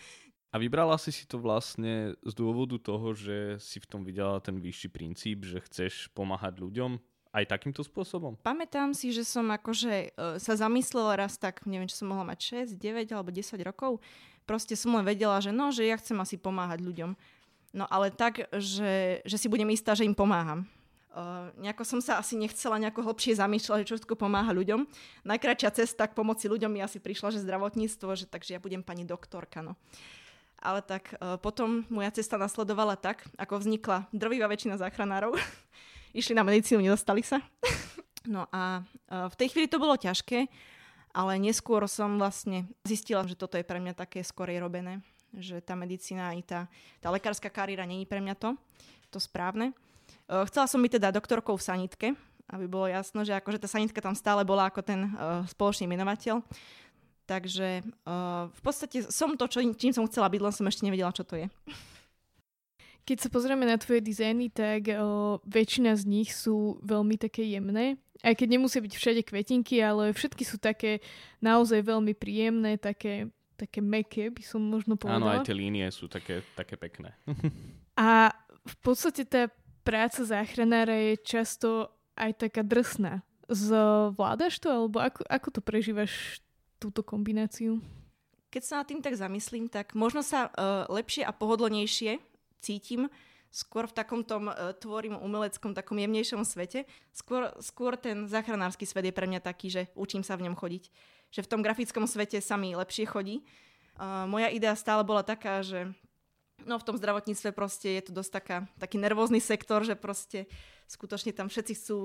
A 0.48 0.56
vybrala 0.56 0.95
si 0.95 1.12
si 1.12 1.27
to 1.27 1.38
vlastne 1.38 2.15
z 2.24 2.33
dôvodu 2.33 2.80
toho, 2.80 3.12
že 3.12 3.59
si 3.59 3.83
v 3.83 3.86
tom 3.92 4.01
videla 4.07 4.39
ten 4.39 4.63
vyšší 4.63 4.89
princíp, 4.89 5.44
že 5.44 5.59
chceš 5.59 6.07
pomáhať 6.15 6.63
ľuďom 6.63 6.95
aj 7.36 7.44
takýmto 7.51 7.83
spôsobom? 7.83 8.39
Pamätám 8.39 8.95
si, 8.95 9.12
že 9.12 9.27
som 9.27 9.44
akože 9.51 10.15
uh, 10.15 10.39
sa 10.39 10.56
zamyslela 10.56 11.19
raz 11.19 11.36
tak, 11.36 11.68
neviem, 11.68 11.92
či 11.92 12.00
som 12.00 12.07
mohla 12.07 12.24
mať 12.33 12.71
6, 12.71 12.80
9 12.80 13.12
alebo 13.12 13.30
10 13.30 13.60
rokov. 13.62 14.00
Proste 14.48 14.80
som 14.80 14.95
len 14.95 15.03
vedela, 15.03 15.38
že 15.44 15.51
no, 15.51 15.75
že 15.75 15.83
ja 15.83 16.00
chcem 16.00 16.15
asi 16.24 16.39
pomáhať 16.39 16.80
ľuďom. 16.80 17.12
No 17.75 17.85
ale 17.91 18.13
tak, 18.13 18.47
že, 18.55 19.19
že 19.27 19.37
si 19.37 19.47
budem 19.51 19.67
istá, 19.75 19.91
že 19.91 20.07
im 20.07 20.15
pomáham. 20.15 20.63
Uh, 21.17 21.49
nejako 21.57 21.81
som 21.81 21.97
sa 21.97 22.21
asi 22.21 22.37
nechcela 22.37 22.77
nejako 22.77 23.01
hlbšie 23.01 23.41
zamýšľať, 23.41 23.89
čo 23.89 23.97
všetko 23.97 24.21
pomáha 24.21 24.53
ľuďom. 24.53 24.85
Najkračšia 25.25 25.73
cesta 25.73 26.05
k 26.05 26.13
pomoci 26.13 26.45
ľuďom 26.45 26.69
mi 26.69 26.77
asi 26.85 27.01
prišla, 27.01 27.33
že 27.33 27.41
zdravotníctvo, 27.41 28.09
že 28.13 28.29
takže 28.29 28.53
ja 28.53 28.61
budem 28.61 28.85
pani 28.85 29.01
doktorka. 29.01 29.65
No. 29.65 29.73
Ale 30.61 30.85
tak 30.85 31.17
uh, 31.17 31.41
potom 31.41 31.89
moja 31.89 32.13
cesta 32.13 32.37
nasledovala 32.37 32.93
tak, 33.01 33.25
ako 33.33 33.65
vznikla 33.65 34.05
drvivá 34.13 34.45
väčšina 34.45 34.77
záchranárov. 34.77 35.33
Išli 36.19 36.37
na 36.37 36.45
medicínu, 36.45 36.85
nedostali 36.85 37.25
sa. 37.25 37.41
no 38.33 38.45
a 38.53 38.86
uh, 39.09 39.25
v 39.33 39.36
tej 39.41 39.57
chvíli 39.57 39.65
to 39.65 39.81
bolo 39.81 39.97
ťažké, 39.97 40.45
ale 41.17 41.41
neskôr 41.41 41.81
som 41.89 42.21
vlastne 42.21 42.69
zistila, 42.86 43.25
že 43.25 43.33
toto 43.33 43.57
je 43.57 43.65
pre 43.65 43.81
mňa 43.81 43.97
také 43.97 44.21
skorej 44.21 44.62
robené 44.62 45.01
že 45.36 45.60
tá 45.60 45.75
medicína 45.75 46.31
i 46.38 46.46
tá, 46.46 46.69
tá 47.03 47.12
lekárska 47.12 47.51
kariéra 47.51 47.84
není 47.84 48.07
pre 48.07 48.24
mňa 48.24 48.36
to, 48.39 48.55
to 49.12 49.19
správne. 49.19 49.75
Uh, 50.27 50.48
chcela 50.48 50.67
som 50.67 50.79
byť 50.79 51.00
teda 51.00 51.15
doktorkou 51.15 51.55
v 51.55 51.65
sanitke, 51.67 52.07
aby 52.48 52.65
bolo 52.67 52.88
jasno, 52.88 53.27
že 53.27 53.36
akože 53.36 53.60
tá 53.60 53.67
sanitka 53.67 54.00
tam 54.00 54.15
stále 54.15 54.48
bola 54.48 54.72
ako 54.72 54.79
ten 54.79 55.12
uh, 55.12 55.43
spoločný 55.51 55.88
menovateľ. 55.91 56.39
Takže 57.27 57.84
uh, 58.07 58.48
v 58.48 58.62
podstate 58.63 59.03
som 59.12 59.36
to, 59.36 59.51
čo, 59.51 59.60
čím 59.75 59.91
som 59.91 60.07
chcela 60.07 60.31
byť, 60.31 60.39
len 60.39 60.53
som 60.55 60.67
ešte 60.67 60.88
nevedela, 60.88 61.12
čo 61.12 61.27
to 61.27 61.36
je. 61.36 61.48
Keď 63.07 63.24
sa 63.24 63.29
pozrieme 63.31 63.63
na 63.63 63.79
tvoje 63.79 64.03
dizajny, 64.03 64.51
tak 64.51 64.91
o, 64.91 65.39
väčšina 65.48 65.96
z 65.96 66.03
nich 66.03 66.36
sú 66.36 66.75
veľmi 66.84 67.15
také 67.15 67.39
jemné. 67.48 67.96
Aj 68.19 68.36
keď 68.36 68.60
nemusia 68.60 68.84
byť 68.84 68.93
všade 69.00 69.22
kvetinky, 69.24 69.79
ale 69.79 70.12
všetky 70.12 70.43
sú 70.43 70.60
také 70.60 71.00
naozaj 71.39 71.88
veľmi 71.88 72.12
príjemné, 72.12 72.75
také 72.75 73.31
také 73.57 73.81
meké, 73.81 74.29
by 74.29 74.43
som 74.45 74.61
možno 74.61 74.93
povedala. 74.93 75.17
Áno, 75.17 75.27
aj 75.41 75.49
tie 75.49 75.57
línie 75.57 75.89
sú 75.89 76.05
také, 76.05 76.45
také 76.53 76.77
pekné. 76.77 77.17
A 77.97 78.29
v 78.61 78.75
podstate 78.85 79.25
tá 79.25 79.49
práca 79.81 80.21
záchranára 80.21 80.93
je 80.93 81.13
často 81.25 81.89
aj 82.13 82.47
taká 82.47 82.61
drsná. 82.61 83.25
Zvládaš 83.49 84.61
to, 84.61 84.69
alebo 84.69 85.01
ako, 85.01 85.25
ako 85.25 85.47
to 85.49 85.61
prežívaš, 85.63 86.43
túto 86.77 87.01
kombináciu? 87.01 87.81
Keď 88.53 88.61
sa 88.61 88.73
nad 88.79 88.87
tým 88.87 89.01
tak 89.01 89.17
zamyslím, 89.17 89.65
tak 89.65 89.97
možno 89.97 90.21
sa 90.21 90.53
uh, 90.53 90.85
lepšie 90.93 91.25
a 91.25 91.33
pohodlnejšie 91.33 92.21
cítim 92.61 93.09
skôr 93.57 93.89
v 93.89 93.97
takom 93.97 94.21
tom 94.21 94.53
uh, 94.53 94.77
tvorím 94.77 95.17
umeleckom, 95.17 95.73
takom 95.73 95.97
jemnejšom 95.97 96.45
svete. 96.45 96.85
Skôr, 97.09 97.49
skôr 97.57 97.97
ten 97.97 98.29
záchranársky 98.29 98.85
svet 98.85 99.09
je 99.09 99.17
pre 99.17 99.25
mňa 99.25 99.41
taký, 99.41 99.73
že 99.73 99.81
učím 99.97 100.21
sa 100.21 100.37
v 100.37 100.45
ňom 100.45 100.53
chodiť 100.53 100.93
že 101.31 101.43
v 101.43 101.49
tom 101.49 101.61
grafickom 101.63 102.07
svete 102.07 102.39
sa 102.39 102.55
mi 102.55 102.75
lepšie 102.75 103.07
chodí. 103.07 103.43
Uh, 103.97 104.29
moja 104.29 104.53
idea 104.53 104.77
stále 104.77 105.01
bola 105.01 105.25
taká, 105.25 105.65
že 105.65 105.89
no 106.63 106.77
v 106.77 106.85
tom 106.85 106.95
zdravotníctve 106.97 107.49
proste 107.53 107.97
je 107.97 108.03
to 108.09 108.11
dosť 108.13 108.31
taká, 108.31 108.57
taký 108.77 109.01
nervózny 109.01 109.41
sektor, 109.41 109.81
že 109.81 109.97
proste 109.97 110.45
skutočne 110.87 111.35
tam 111.35 111.51
všetci 111.51 111.73
chcú 111.75 111.97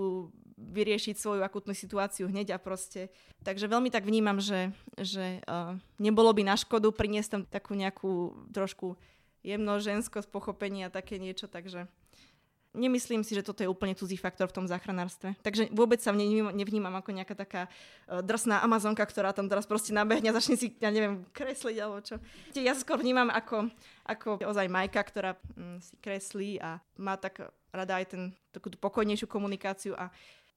vyriešiť 0.59 1.14
svoju 1.14 1.40
akutnú 1.44 1.76
situáciu 1.76 2.26
hneď 2.26 2.56
a 2.56 2.59
proste. 2.59 3.12
Takže 3.47 3.71
veľmi 3.71 3.92
tak 3.92 4.09
vnímam, 4.09 4.42
že, 4.42 4.75
že 4.99 5.44
uh, 5.47 5.76
nebolo 6.00 6.32
by 6.35 6.42
na 6.49 6.56
škodu 6.59 6.90
priniesť 6.90 7.30
tam 7.30 7.42
takú 7.47 7.76
nejakú 7.76 8.35
trošku 8.50 8.97
jemno 9.43 9.79
ženskosť, 9.79 10.31
pochopenie 10.31 10.87
a 10.87 10.95
také 10.95 11.19
niečo, 11.19 11.51
takže 11.51 11.91
nemyslím 12.73 13.21
si, 13.21 13.37
že 13.37 13.45
toto 13.45 13.61
je 13.61 13.69
úplne 13.69 13.93
cudzí 13.93 14.17
faktor 14.17 14.49
v 14.49 14.57
tom 14.63 14.67
záchranárstve. 14.67 15.37
Takže 15.45 15.69
vôbec 15.77 16.01
sa 16.01 16.13
nevnímam, 16.17 16.95
ako 16.97 17.11
nejaká 17.13 17.37
taká 17.37 17.63
uh, 17.69 18.25
drsná 18.25 18.65
Amazonka, 18.65 19.05
ktorá 19.05 19.37
tam 19.37 19.47
teraz 19.47 19.69
proste 19.69 19.93
nabehne 19.93 20.33
a 20.33 20.37
začne 20.37 20.57
si, 20.57 20.73
ja 20.81 20.89
neviem, 20.89 21.25
kresliť 21.37 21.77
alebo 21.79 22.01
čo. 22.01 22.17
Ja 22.57 22.73
skôr 22.73 23.01
vnímam 23.01 23.29
ako, 23.29 23.69
ako 24.09 24.41
ozaj 24.41 24.73
Majka, 24.73 25.05
ktorá 25.05 25.37
mm, 25.37 25.79
si 25.85 25.95
kreslí 26.01 26.51
a 26.65 26.81
má 26.97 27.21
tak 27.21 27.53
rada 27.73 28.01
aj 28.01 28.17
ten, 28.17 28.23
takú 28.53 28.73
tú 28.73 28.81
pokojnejšiu 28.81 29.29
komunikáciu 29.29 29.93
a 29.97 30.09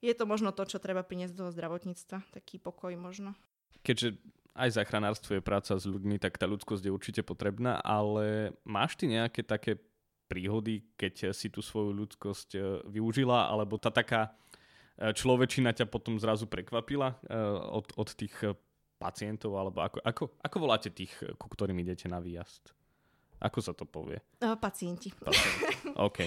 je 0.04 0.12
to 0.16 0.28
možno 0.28 0.52
to, 0.56 0.64
čo 0.68 0.80
treba 0.80 1.04
priniesť 1.04 1.36
do 1.36 1.52
zdravotníctva. 1.52 2.24
Taký 2.32 2.62
pokoj 2.62 2.94
možno. 2.96 3.36
Keďže 3.84 4.20
aj 4.56 4.80
záchranárstvo 4.80 5.38
je 5.38 5.44
práca 5.44 5.76
s 5.76 5.84
ľuďmi, 5.84 6.16
tak 6.16 6.40
tá 6.40 6.48
ľudskosť 6.48 6.88
je 6.88 6.96
určite 6.96 7.22
potrebná, 7.28 7.84
ale 7.84 8.56
máš 8.64 8.96
ty 8.96 9.12
nejaké 9.12 9.44
také 9.44 9.76
príhody, 10.32 10.88
keď 10.96 11.36
si 11.36 11.52
tú 11.52 11.62
svoju 11.62 11.94
ľudskosť 11.94 12.50
e, 12.56 12.60
využila, 12.90 13.52
alebo 13.52 13.78
tá 13.78 13.94
taká 13.94 14.34
e, 14.98 15.12
človečina 15.14 15.76
ťa 15.76 15.86
potom 15.86 16.18
zrazu 16.18 16.50
prekvapila 16.50 17.14
e, 17.14 17.36
od, 17.70 17.94
od 17.94 18.10
tých 18.16 18.34
pacientov, 18.98 19.54
alebo 19.60 19.86
ako, 19.86 20.02
ako, 20.02 20.24
ako 20.42 20.58
voláte 20.58 20.90
tých, 20.90 21.14
ku 21.38 21.48
ktorým 21.52 21.78
idete 21.84 22.10
na 22.10 22.18
výjazd? 22.18 22.74
Ako 23.44 23.60
sa 23.60 23.76
to 23.76 23.84
povie? 23.84 24.18
Pacienti. 24.40 25.12
pacienti. 25.12 25.94
OK. 26.08 26.26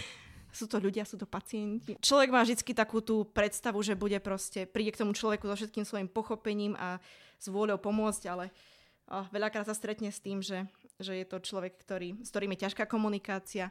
Sú 0.53 0.67
to 0.67 0.81
ľudia, 0.81 1.05
sú 1.05 1.21
to 1.21 1.29
pacienti. 1.29 1.97
Človek 2.01 2.31
má 2.33 2.41
vždy 2.43 2.73
takú 2.73 3.05
tú 3.05 3.29
predstavu, 3.29 3.81
že 3.85 3.99
bude 3.99 4.17
proste, 4.19 4.65
príde 4.65 4.93
k 4.93 5.01
tomu 5.05 5.13
človeku 5.13 5.45
so 5.45 5.55
všetkým 5.57 5.85
svojim 5.85 6.09
pochopením 6.09 6.75
a 6.77 7.01
s 7.39 7.47
vôľou 7.47 7.79
pomôcť, 7.79 8.23
ale 8.27 8.51
oh, 9.13 9.27
veľakrát 9.31 9.69
sa 9.69 9.77
stretne 9.77 10.11
s 10.11 10.21
tým, 10.21 10.43
že, 10.43 10.67
že 10.99 11.15
je 11.15 11.27
to 11.29 11.39
človek, 11.39 11.77
ktorý, 11.79 12.19
s 12.25 12.29
ktorým 12.33 12.53
je 12.57 12.63
ťažká 12.67 12.85
komunikácia, 12.89 13.71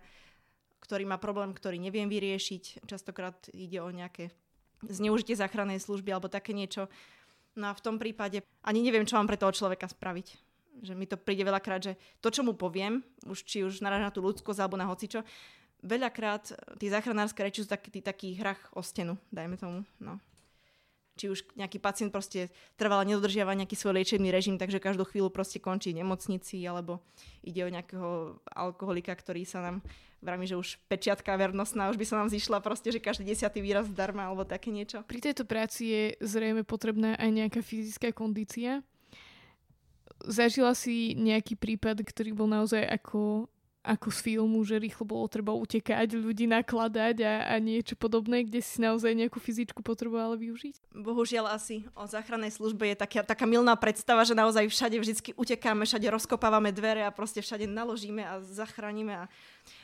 ktorý 0.80 1.04
má 1.10 1.18
problém, 1.18 1.52
ktorý 1.52 1.82
neviem 1.82 2.08
vyriešiť. 2.08 2.86
Častokrát 2.86 3.36
ide 3.52 3.82
o 3.82 3.90
nejaké 3.90 4.32
zneužitie 4.86 5.34
záchrannej 5.34 5.82
služby 5.82 6.14
alebo 6.14 6.30
také 6.30 6.54
niečo. 6.54 6.86
No 7.58 7.74
a 7.74 7.78
v 7.78 7.84
tom 7.84 7.98
prípade 7.98 8.46
ani 8.62 8.86
neviem, 8.86 9.04
čo 9.04 9.18
mám 9.18 9.26
pre 9.26 9.40
toho 9.42 9.50
človeka 9.50 9.90
spraviť. 9.90 10.28
Že 10.86 10.94
mi 10.94 11.10
to 11.10 11.18
príde 11.18 11.42
veľakrát, 11.42 11.82
že 11.82 11.94
to, 12.22 12.30
čo 12.30 12.46
mu 12.46 12.54
poviem, 12.54 13.02
už 13.26 13.42
či 13.42 13.66
už 13.66 13.82
naráža 13.82 14.08
na 14.08 14.14
tú 14.14 14.22
ľudskosť 14.22 14.62
alebo 14.62 14.78
na 14.78 14.86
hocičo, 14.86 15.26
veľakrát 15.88 16.52
tí 16.78 16.92
záchranárske 16.92 17.40
reči 17.40 17.64
sú 17.64 17.70
taký, 17.72 18.04
taký 18.04 18.36
hrach 18.36 18.60
o 18.76 18.84
stenu, 18.84 19.16
dajme 19.32 19.56
tomu. 19.56 19.88
No. 19.98 20.20
Či 21.18 21.34
už 21.34 21.40
nejaký 21.58 21.82
pacient 21.82 22.14
proste 22.14 22.54
trvalo 22.78 23.02
nedodržiava 23.02 23.58
nejaký 23.58 23.74
svoj 23.74 23.98
liečebný 23.98 24.30
režim, 24.30 24.62
takže 24.62 24.78
každú 24.78 25.02
chvíľu 25.10 25.34
proste 25.34 25.58
končí 25.58 25.90
v 25.90 26.06
nemocnici, 26.06 26.62
alebo 26.62 27.02
ide 27.42 27.66
o 27.66 27.74
nejakého 27.74 28.38
alkoholika, 28.54 29.18
ktorý 29.18 29.42
sa 29.42 29.66
nám 29.66 29.82
vravím, 30.22 30.46
že 30.46 30.58
už 30.58 30.78
pečiatka 30.86 31.34
vernostná, 31.34 31.90
už 31.90 31.98
by 31.98 32.06
sa 32.06 32.22
nám 32.22 32.30
zišla 32.30 32.62
proste, 32.62 32.94
že 32.94 33.02
každý 33.02 33.26
desiatý 33.34 33.66
výraz 33.66 33.90
zdarma, 33.90 34.30
alebo 34.30 34.46
také 34.46 34.70
niečo. 34.70 35.02
Pri 35.10 35.22
tejto 35.22 35.46
práci 35.46 35.90
je 35.90 36.04
zrejme 36.22 36.62
potrebná 36.62 37.18
aj 37.18 37.30
nejaká 37.34 37.62
fyzická 37.66 38.14
kondícia. 38.14 38.86
Zažila 40.26 40.74
si 40.74 41.14
nejaký 41.14 41.58
prípad, 41.58 42.02
ktorý 42.02 42.34
bol 42.34 42.50
naozaj 42.50 42.82
ako 42.82 43.50
ako 43.88 44.12
z 44.12 44.20
filmu, 44.20 44.60
že 44.68 44.76
rýchlo 44.76 45.08
bolo 45.08 45.24
treba 45.32 45.56
utekať, 45.56 46.20
ľudí 46.20 46.44
nakladať 46.44 47.24
a, 47.24 47.34
a 47.48 47.54
niečo 47.64 47.96
podobné, 47.96 48.44
kde 48.44 48.60
si 48.60 48.84
naozaj 48.84 49.16
nejakú 49.16 49.40
fyzičku 49.40 49.80
potrebovala 49.80 50.36
využiť? 50.36 50.92
Bohužiaľ 50.92 51.56
asi 51.56 51.88
o 51.96 52.04
záchrannej 52.04 52.52
službe 52.52 52.84
je 52.92 53.00
taká, 53.00 53.24
taká 53.24 53.48
milná 53.48 53.72
predstava, 53.80 54.28
že 54.28 54.36
naozaj 54.36 54.68
všade 54.68 55.00
vždy 55.00 55.14
utekáme, 55.40 55.88
všade 55.88 56.12
rozkopávame 56.12 56.76
dvere 56.76 57.08
a 57.08 57.16
proste 57.16 57.40
všade 57.40 57.64
naložíme 57.64 58.28
a 58.28 58.44
zachránime. 58.44 59.16
A, 59.16 59.24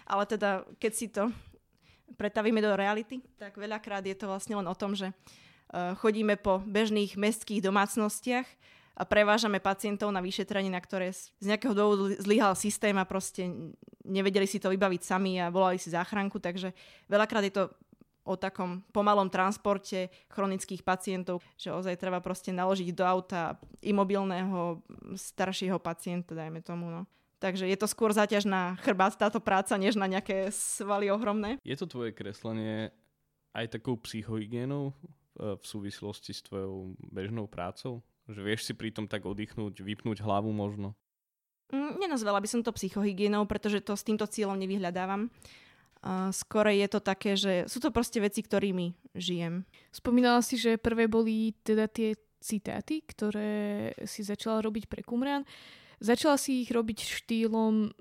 ale 0.04 0.28
teda, 0.28 0.68
keď 0.84 0.92
si 0.92 1.08
to 1.08 1.32
pretavíme 2.20 2.60
do 2.60 2.76
reality, 2.76 3.24
tak 3.40 3.56
veľakrát 3.56 4.04
je 4.04 4.20
to 4.20 4.28
vlastne 4.28 4.60
len 4.60 4.68
o 4.68 4.76
tom, 4.76 5.00
že 5.00 5.16
uh, 5.16 5.96
chodíme 5.96 6.36
po 6.36 6.60
bežných 6.68 7.16
mestských 7.16 7.64
domácnostiach, 7.64 8.46
a 8.94 9.04
prevážame 9.10 9.58
pacientov 9.58 10.14
na 10.14 10.22
vyšetrenie, 10.22 10.70
na 10.70 10.78
ktoré 10.78 11.10
z 11.14 11.46
nejakého 11.50 11.74
dôvodu 11.74 12.14
zlyhal 12.22 12.54
systém 12.54 12.94
a 12.94 13.10
proste 13.10 13.50
nevedeli 14.04 14.48
si 14.48 14.60
to 14.60 14.72
vybaviť 14.72 15.02
sami 15.04 15.40
a 15.40 15.52
volali 15.52 15.80
si 15.80 15.92
záchranku, 15.92 16.40
takže 16.40 16.76
veľakrát 17.08 17.44
je 17.48 17.54
to 17.56 17.64
o 18.24 18.40
takom 18.40 18.80
pomalom 18.96 19.28
transporte 19.28 20.08
chronických 20.32 20.80
pacientov, 20.80 21.44
že 21.60 21.76
ozaj 21.76 22.00
treba 22.00 22.24
proste 22.24 22.56
naložiť 22.56 22.96
do 22.96 23.04
auta 23.04 23.60
imobilného 23.84 24.80
staršieho 25.16 25.76
pacienta, 25.76 26.32
dajme 26.32 26.64
tomu. 26.64 26.88
No. 26.88 27.04
Takže 27.44 27.68
je 27.68 27.76
to 27.76 27.92
skôr 27.92 28.16
zaťaž 28.16 28.48
na 28.48 28.80
chrbát 28.80 29.20
táto 29.20 29.44
práca, 29.44 29.76
než 29.76 30.00
na 30.00 30.08
nejaké 30.08 30.48
svaly 30.56 31.12
ohromné. 31.12 31.60
Je 31.68 31.76
to 31.76 31.84
tvoje 31.84 32.16
kreslenie 32.16 32.96
aj 33.52 33.76
takou 33.76 34.00
psychohygienou 34.00 34.96
v 35.36 35.64
súvislosti 35.68 36.32
s 36.32 36.46
tvojou 36.48 36.96
bežnou 37.12 37.52
prácou? 37.52 38.00
Že 38.32 38.40
vieš 38.40 38.62
si 38.64 38.72
pritom 38.72 39.04
tak 39.12 39.28
oddychnúť, 39.28 39.84
vypnúť 39.84 40.24
hlavu 40.24 40.56
možno? 40.56 40.96
Mm, 41.74 41.98
nenazvala 41.98 42.38
by 42.38 42.46
som 42.46 42.62
to 42.62 42.70
psychohygienou, 42.70 43.50
pretože 43.50 43.82
to 43.82 43.98
s 43.98 44.06
týmto 44.06 44.30
cieľom 44.30 44.62
nevyhľadávam. 44.62 45.34
Uh, 46.04 46.30
skôr 46.30 46.70
je 46.70 46.86
to 46.86 47.00
také, 47.02 47.34
že 47.34 47.66
sú 47.66 47.82
to 47.82 47.90
proste 47.90 48.22
veci, 48.22 48.46
ktorými 48.46 48.94
žijem. 49.18 49.66
Spomínala 49.90 50.46
si, 50.46 50.60
že 50.60 50.78
prvé 50.78 51.10
boli 51.10 51.58
teda 51.66 51.90
tie 51.90 52.14
citáty, 52.44 53.02
ktoré 53.08 53.96
si 54.04 54.22
začala 54.22 54.60
robiť 54.62 54.92
pre 54.92 55.02
Kumran. 55.02 55.48
Začala 56.04 56.36
si 56.36 56.68
ich 56.68 56.70
robiť 56.70 57.00
štýlom, 57.24 57.96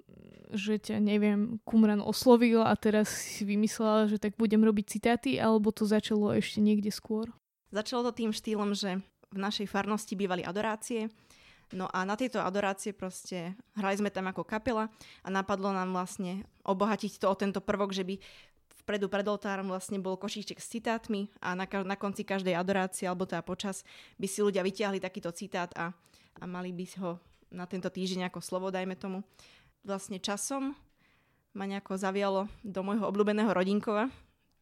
že 0.50 0.82
ťa, 0.82 0.98
neviem, 0.98 1.62
Kumran 1.62 2.02
oslovil 2.02 2.66
a 2.66 2.74
teraz 2.74 3.08
si 3.08 3.46
vymyslela, 3.46 4.10
že 4.10 4.18
tak 4.18 4.34
budem 4.34 4.66
robiť 4.66 4.98
citáty, 4.98 5.38
alebo 5.38 5.70
to 5.70 5.86
začalo 5.86 6.34
ešte 6.34 6.58
niekde 6.58 6.90
skôr? 6.90 7.30
Začalo 7.70 8.10
to 8.10 8.18
tým 8.18 8.34
štýlom, 8.34 8.74
že 8.74 9.00
v 9.32 9.38
našej 9.38 9.70
farnosti 9.70 10.18
bývali 10.18 10.42
adorácie. 10.42 11.08
No 11.72 11.88
a 11.88 12.04
na 12.04 12.20
tejto 12.20 12.44
adorácie 12.44 12.92
proste 12.92 13.56
hrali 13.72 13.96
sme 13.96 14.12
tam 14.12 14.28
ako 14.28 14.44
kapela 14.44 14.92
a 15.24 15.28
napadlo 15.32 15.72
nám 15.72 15.88
vlastne 15.96 16.44
obohatiť 16.68 17.16
to 17.16 17.26
o 17.32 17.36
tento 17.36 17.64
prvok, 17.64 17.96
že 17.96 18.04
by 18.04 18.20
vpredu 18.84 19.08
pred 19.08 19.24
oltárom 19.24 19.70
vlastne 19.72 19.96
bol 20.02 20.20
košíček 20.20 20.60
s 20.60 20.68
citátmi 20.68 21.32
a 21.40 21.56
na, 21.56 21.64
na 21.64 21.96
konci 21.96 22.26
každej 22.28 22.52
adorácie 22.52 23.08
alebo 23.08 23.24
teda 23.24 23.40
počas 23.40 23.86
by 24.20 24.26
si 24.28 24.44
ľudia 24.44 24.60
vyťahli 24.60 25.00
takýto 25.00 25.32
citát 25.32 25.72
a, 25.78 25.96
a 26.38 26.44
mali 26.44 26.74
by 26.74 26.84
ho 27.00 27.16
na 27.52 27.64
tento 27.68 27.88
týždeň 27.92 28.32
ako 28.32 28.40
slovo, 28.40 28.72
dajme 28.72 28.96
tomu. 28.96 29.24
Vlastne 29.84 30.18
časom 30.18 30.76
ma 31.52 31.64
nejako 31.68 32.00
zavialo 32.00 32.48
do 32.64 32.80
môjho 32.80 33.04
obľúbeného 33.08 33.52
rodinkova, 33.52 34.08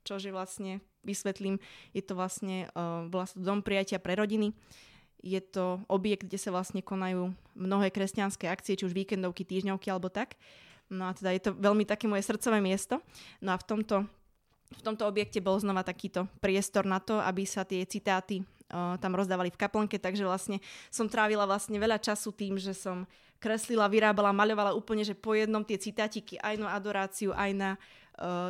čože 0.03 0.35
vlastne 0.35 0.83
vysvetlím, 1.07 1.63
je 1.95 2.03
to 2.03 2.19
vlastne 2.19 2.69
uh, 2.75 3.07
vlastne 3.09 3.41
dom 3.41 3.63
prijatia 3.63 4.03
pre 4.03 4.19
rodiny. 4.19 4.53
Je 5.21 5.41
to 5.41 5.85
objekt, 5.87 6.25
kde 6.25 6.41
sa 6.41 6.51
vlastne 6.51 6.81
konajú 6.81 7.33
mnohé 7.53 7.93
kresťanské 7.93 8.49
akcie, 8.49 8.77
či 8.77 8.89
už 8.89 8.97
víkendovky, 8.97 9.45
týždňovky 9.45 9.93
alebo 9.93 10.09
tak. 10.09 10.41
No 10.91 11.07
a 11.07 11.15
teda 11.15 11.31
je 11.37 11.43
to 11.45 11.51
veľmi 11.55 11.87
také 11.87 12.11
moje 12.11 12.27
srdcové 12.27 12.59
miesto. 12.59 12.99
No 13.39 13.55
a 13.55 13.57
v 13.61 13.65
tomto, 13.65 13.97
v 14.75 14.83
tomto 14.83 15.07
objekte 15.07 15.39
bol 15.39 15.61
znova 15.61 15.87
takýto 15.87 16.27
priestor 16.43 16.89
na 16.89 16.99
to, 16.99 17.23
aby 17.23 17.47
sa 17.47 17.63
tie 17.63 17.87
citáty 17.87 18.43
uh, 18.73 18.99
tam 18.99 19.15
rozdávali 19.15 19.55
v 19.55 19.61
kaplnke, 19.61 20.03
takže 20.03 20.27
vlastne 20.27 20.59
som 20.91 21.07
trávila 21.07 21.47
vlastne 21.47 21.79
veľa 21.79 22.03
času 22.03 22.35
tým, 22.35 22.59
že 22.59 22.75
som 22.75 23.07
kreslila, 23.41 23.89
vyrábala, 23.89 24.37
maľovala 24.37 24.77
úplne, 24.77 25.07
že 25.07 25.17
po 25.17 25.33
jednom 25.33 25.65
tie 25.65 25.81
citátiky 25.81 26.37
aj 26.43 26.61
na 26.61 26.77
adoráciu, 26.77 27.33
aj 27.33 27.51
na 27.57 27.71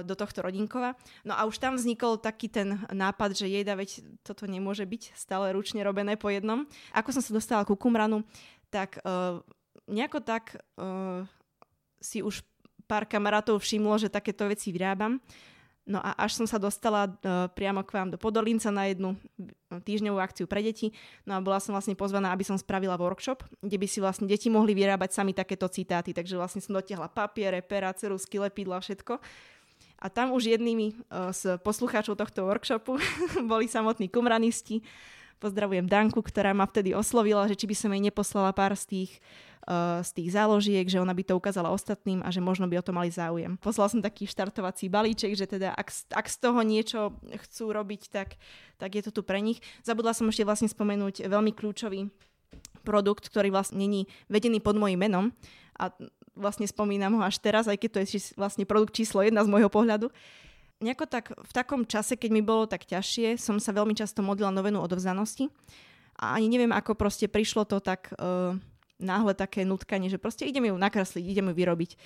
do 0.03 0.15
tohto 0.19 0.43
rodinkova. 0.43 0.99
No 1.23 1.39
a 1.39 1.47
už 1.47 1.63
tam 1.63 1.79
vznikol 1.79 2.19
taký 2.19 2.51
ten 2.51 2.83
nápad, 2.91 3.39
že 3.39 3.47
jejda, 3.47 3.79
veď 3.79 4.03
toto 4.27 4.51
nemôže 4.51 4.83
byť 4.83 5.15
stále 5.15 5.55
ručne 5.55 5.81
robené 5.87 6.19
po 6.19 6.27
jednom. 6.27 6.67
Ako 6.91 7.15
som 7.15 7.23
sa 7.23 7.31
dostala 7.31 7.63
ku 7.63 7.79
Kumranu, 7.79 8.27
tak 8.67 8.99
uh, 9.07 9.39
nejako 9.87 10.19
tak 10.27 10.59
uh, 10.75 11.23
si 12.03 12.19
už 12.19 12.43
pár 12.91 13.07
kamarátov 13.07 13.63
všimlo, 13.63 13.95
že 14.03 14.11
takéto 14.11 14.51
veci 14.51 14.75
vyrábam. 14.75 15.23
No 15.91 15.99
a 15.99 16.15
až 16.23 16.39
som 16.39 16.47
sa 16.47 16.59
dostala 16.59 17.07
uh, 17.07 17.51
priamo 17.51 17.83
k 17.83 17.95
vám 17.95 18.15
do 18.15 18.19
Podolinca 18.19 18.71
na 18.71 18.87
jednu 18.91 19.19
týždňovú 19.71 20.19
akciu 20.23 20.47
pre 20.47 20.63
deti. 20.63 20.95
No 21.27 21.39
a 21.39 21.43
bola 21.43 21.59
som 21.59 21.75
vlastne 21.75 21.99
pozvaná, 21.99 22.31
aby 22.31 22.47
som 22.47 22.55
spravila 22.55 22.99
workshop, 22.99 23.43
kde 23.63 23.79
by 23.79 23.87
si 23.87 23.99
vlastne 23.99 24.27
deti 24.27 24.51
mohli 24.51 24.75
vyrábať 24.75 25.11
sami 25.15 25.35
takéto 25.35 25.67
citáty. 25.67 26.15
Takže 26.15 26.39
vlastne 26.39 26.63
som 26.63 26.75
dotiahla 26.79 27.11
papiere, 27.11 27.59
pera, 27.63 27.91
cerusky, 27.95 28.39
lepidla, 28.39 28.79
všetko. 28.83 29.19
A 30.01 30.09
tam 30.09 30.33
už 30.33 30.57
jednými 30.57 30.97
uh, 30.97 31.31
z 31.31 31.61
poslucháčov 31.61 32.17
tohto 32.17 32.49
workshopu 32.49 32.97
boli 33.51 33.69
samotní 33.69 34.09
kumranisti. 34.09 34.81
Pozdravujem 35.41 35.89
Danku, 35.89 36.21
ktorá 36.21 36.53
ma 36.53 36.69
vtedy 36.69 36.93
oslovila, 36.93 37.49
že 37.49 37.57
či 37.57 37.65
by 37.65 37.77
som 37.77 37.93
jej 37.93 38.03
neposlala 38.05 38.53
pár 38.53 38.77
z 38.77 38.85
tých 38.85 39.13
z 40.01 40.11
tých 40.17 40.33
záložiek, 40.33 40.89
že 40.89 40.99
ona 40.99 41.13
by 41.13 41.23
to 41.23 41.37
ukázala 41.37 41.71
ostatným 41.71 42.25
a 42.25 42.33
že 42.33 42.41
možno 42.41 42.65
by 42.67 42.81
o 42.81 42.87
to 42.87 42.97
mali 42.97 43.13
záujem. 43.13 43.61
Poslala 43.61 43.93
som 43.93 44.01
taký 44.01 44.25
štartovací 44.25 44.89
balíček, 44.89 45.37
že 45.37 45.47
teda 45.47 45.77
ak, 45.77 45.89
ak 46.17 46.27
z 46.27 46.37
toho 46.41 46.61
niečo 46.65 47.15
chcú 47.29 47.71
robiť, 47.71 48.03
tak, 48.09 48.41
tak 48.81 48.91
je 48.97 49.03
to 49.05 49.11
tu 49.13 49.23
pre 49.23 49.39
nich. 49.39 49.61
Zabudla 49.85 50.17
som 50.17 50.27
ešte 50.27 50.49
vlastne 50.49 50.67
spomenúť 50.67 51.29
veľmi 51.29 51.53
kľúčový 51.53 52.09
produkt, 52.83 53.29
ktorý 53.29 53.53
vlastne 53.53 53.85
není 53.85 54.09
vedený 54.33 54.65
pod 54.65 54.81
mojim 54.81 54.99
menom 54.99 55.31
a 55.77 55.93
vlastne 56.41 56.65
spomínam 56.65 57.21
ho 57.21 57.23
až 57.23 57.37
teraz, 57.39 57.69
aj 57.69 57.77
keď 57.77 57.91
to 57.93 57.99
je 58.03 58.35
vlastne 58.35 58.65
produkt 58.65 58.97
číslo 58.97 59.21
jedna 59.21 59.45
z 59.45 59.53
môjho 59.53 59.69
pohľadu. 59.69 60.09
nejako 60.81 61.05
tak 61.05 61.37
v 61.37 61.53
takom 61.53 61.85
čase, 61.85 62.17
keď 62.17 62.31
mi 62.33 62.41
bolo 62.41 62.65
tak 62.65 62.89
ťažšie, 62.89 63.37
som 63.37 63.61
sa 63.61 63.77
veľmi 63.77 63.93
často 63.93 64.25
modlila 64.25 64.49
novenu 64.51 64.81
odovzanosti. 64.81 65.53
A 66.21 66.37
ani 66.37 66.49
neviem, 66.49 66.73
ako 66.73 66.97
proste 66.97 67.29
prišlo 67.29 67.69
to 67.69 67.81
tak 67.81 68.13
uh, 68.17 68.57
náhle 69.01 69.33
také 69.33 69.65
nutkanie, 69.65 70.09
že 70.13 70.21
proste 70.21 70.45
idem 70.45 70.73
ju 70.73 70.77
nakresliť, 70.77 71.25
idem 71.25 71.53
ju 71.53 71.55
vyrobiť. 71.57 71.97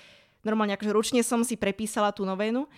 Normálne 0.47 0.76
akože 0.79 0.93
ručne 0.95 1.21
som 1.26 1.43
si 1.43 1.59
prepísala 1.59 2.14
tú 2.14 2.23
novenu, 2.23 2.71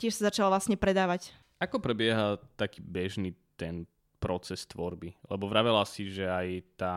tiež 0.00 0.16
sa 0.16 0.32
začala 0.32 0.56
vlastne 0.56 0.78
predávať. 0.78 1.34
Ako 1.60 1.80
prebieha 1.80 2.40
taký 2.56 2.80
bežný 2.80 3.36
ten 3.60 3.84
proces 4.22 4.64
tvorby? 4.64 5.12
Lebo 5.28 5.48
vravela 5.48 5.84
si, 5.84 6.08
že 6.08 6.24
aj 6.24 6.48
tá 6.80 6.92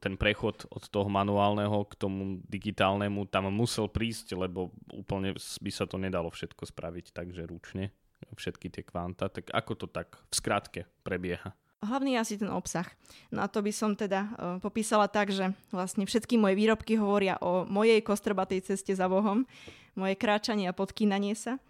ten 0.00 0.14
prechod 0.16 0.64
od 0.72 0.84
toho 0.88 1.12
manuálneho 1.12 1.84
k 1.86 1.94
tomu 2.00 2.40
digitálnemu 2.48 3.28
tam 3.28 3.52
musel 3.52 3.86
prísť, 3.86 4.32
lebo 4.32 4.72
úplne 4.96 5.36
by 5.36 5.70
sa 5.70 5.84
to 5.84 6.00
nedalo 6.00 6.32
všetko 6.32 6.64
spraviť 6.64 7.12
takže 7.12 7.44
ručne, 7.44 7.92
všetky 8.32 8.72
tie 8.72 8.82
kvanta. 8.82 9.28
Tak 9.28 9.52
ako 9.52 9.72
to 9.76 9.86
tak 9.92 10.16
v 10.16 10.34
skratke 10.34 10.80
prebieha? 11.04 11.52
Hlavný 11.84 12.16
je 12.16 12.22
asi 12.24 12.34
ten 12.40 12.48
obsah. 12.48 12.88
No 13.28 13.44
a 13.44 13.52
to 13.52 13.60
by 13.60 13.68
som 13.68 13.92
teda 13.92 14.20
uh, 14.24 14.56
popísala 14.64 15.12
tak, 15.12 15.28
že 15.28 15.52
vlastne 15.68 16.08
všetky 16.08 16.40
moje 16.40 16.56
výrobky 16.56 16.96
hovoria 16.96 17.36
o 17.44 17.68
mojej 17.68 18.00
kostrbatej 18.00 18.64
ceste 18.64 18.96
za 18.96 19.06
Bohom, 19.06 19.44
moje 19.92 20.16
kráčanie 20.16 20.66
a 20.66 20.74
podkýnanie 20.74 21.36
sa. 21.36 21.60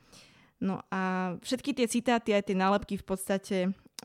No 0.63 0.81
a 0.89 1.35
všetky 1.43 1.77
tie 1.77 1.91
citáty, 1.91 2.33
aj 2.33 2.49
tie 2.49 2.57
nálepky 2.57 2.97
v 2.97 3.05
podstate, 3.05 3.57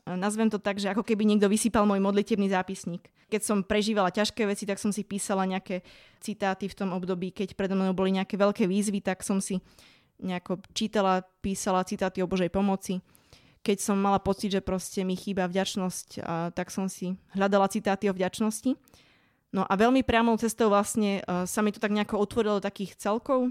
nazvem 0.06 0.50
to 0.50 0.58
tak, 0.58 0.82
že 0.82 0.90
ako 0.90 1.06
keby 1.06 1.22
niekto 1.26 1.46
vysypal 1.46 1.86
môj 1.86 2.02
modlitebný 2.02 2.50
zápisník 2.50 3.12
keď 3.32 3.40
som 3.40 3.64
prežívala 3.64 4.12
ťažké 4.12 4.44
veci, 4.44 4.68
tak 4.68 4.76
som 4.76 4.92
si 4.92 5.08
písala 5.08 5.48
nejaké 5.48 5.80
citáty 6.20 6.68
v 6.68 6.76
tom 6.76 6.92
období. 6.92 7.32
Keď 7.32 7.56
predo 7.56 7.72
mnou 7.72 7.96
boli 7.96 8.12
nejaké 8.12 8.36
veľké 8.36 8.68
výzvy, 8.68 9.00
tak 9.00 9.24
som 9.24 9.40
si 9.40 9.64
nejako 10.20 10.60
čítala, 10.76 11.24
písala 11.40 11.88
citáty 11.88 12.20
o 12.20 12.28
Božej 12.28 12.52
pomoci. 12.52 13.00
Keď 13.64 13.80
som 13.80 13.96
mala 13.96 14.20
pocit, 14.20 14.52
že 14.52 14.60
proste 14.60 15.00
mi 15.00 15.16
chýba 15.16 15.48
vďačnosť, 15.48 16.08
a, 16.20 16.52
tak 16.52 16.68
som 16.68 16.92
si 16.92 17.16
hľadala 17.32 17.72
citáty 17.72 18.12
o 18.12 18.14
vďačnosti. 18.14 18.76
No 19.52 19.64
a 19.64 19.72
veľmi 19.80 20.04
priamou 20.04 20.36
cestou 20.36 20.68
vlastne 20.68 21.24
a, 21.24 21.48
sa 21.48 21.64
mi 21.64 21.72
to 21.72 21.80
tak 21.80 21.94
nejako 21.94 22.20
otvorilo 22.20 22.60
takých 22.60 23.00
celkov, 23.00 23.48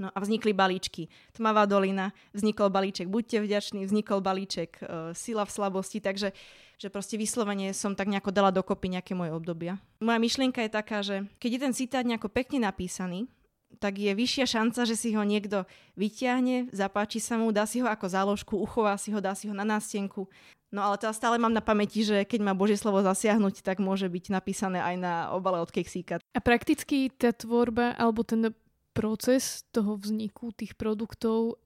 No 0.00 0.08
a 0.08 0.18
vznikli 0.24 0.56
balíčky. 0.56 1.12
Tmavá 1.36 1.68
dolina, 1.68 2.16
vznikol 2.32 2.72
balíček 2.72 3.04
Buďte 3.12 3.44
vďační, 3.44 3.84
vznikol 3.84 4.24
balíček 4.24 4.80
e, 4.80 5.12
Sila 5.12 5.44
v 5.44 5.52
slabosti, 5.52 6.00
takže 6.00 6.32
že 6.80 6.88
proste 6.88 7.20
vyslovene 7.20 7.76
som 7.76 7.92
tak 7.92 8.08
nejako 8.08 8.32
dala 8.32 8.48
dokopy 8.48 8.96
nejaké 8.96 9.12
moje 9.12 9.36
obdobia. 9.36 9.76
Moja 10.00 10.16
myšlienka 10.16 10.64
je 10.64 10.72
taká, 10.72 11.04
že 11.04 11.28
keď 11.36 11.50
je 11.52 11.60
ten 11.60 11.72
citát 11.76 12.08
nejako 12.08 12.32
pekne 12.32 12.64
napísaný, 12.64 13.28
tak 13.76 14.00
je 14.00 14.08
vyššia 14.16 14.48
šanca, 14.48 14.88
že 14.88 14.96
si 14.96 15.12
ho 15.12 15.20
niekto 15.20 15.68
vyťahne, 16.00 16.72
zapáči 16.72 17.20
sa 17.20 17.36
mu, 17.36 17.52
dá 17.52 17.68
si 17.68 17.84
ho 17.84 17.86
ako 17.86 18.06
záložku, 18.08 18.54
uchová 18.56 18.96
si 18.96 19.12
ho, 19.12 19.20
dá 19.20 19.36
si 19.36 19.46
ho 19.46 19.54
na 19.54 19.62
nástenku. 19.62 20.24
No 20.70 20.86
ale 20.86 20.96
teda 20.96 21.12
stále 21.12 21.36
mám 21.36 21.52
na 21.52 21.60
pamäti, 21.60 22.06
že 22.06 22.22
keď 22.24 22.40
má 22.46 22.52
Božie 22.54 22.78
slovo 22.78 23.02
zasiahnuť, 23.02 23.60
tak 23.60 23.82
môže 23.82 24.06
byť 24.06 24.30
napísané 24.30 24.78
aj 24.78 24.96
na 24.96 25.14
obale 25.34 25.58
od 25.58 25.70
keksíka. 25.70 26.22
A 26.32 26.40
prakticky 26.40 27.10
tá 27.10 27.34
tvorba 27.34 27.92
alebo 27.98 28.22
ten 28.22 28.54
proces 29.00 29.64
toho 29.72 29.96
vzniku 29.96 30.52
tých 30.52 30.76
produktov 30.76 31.56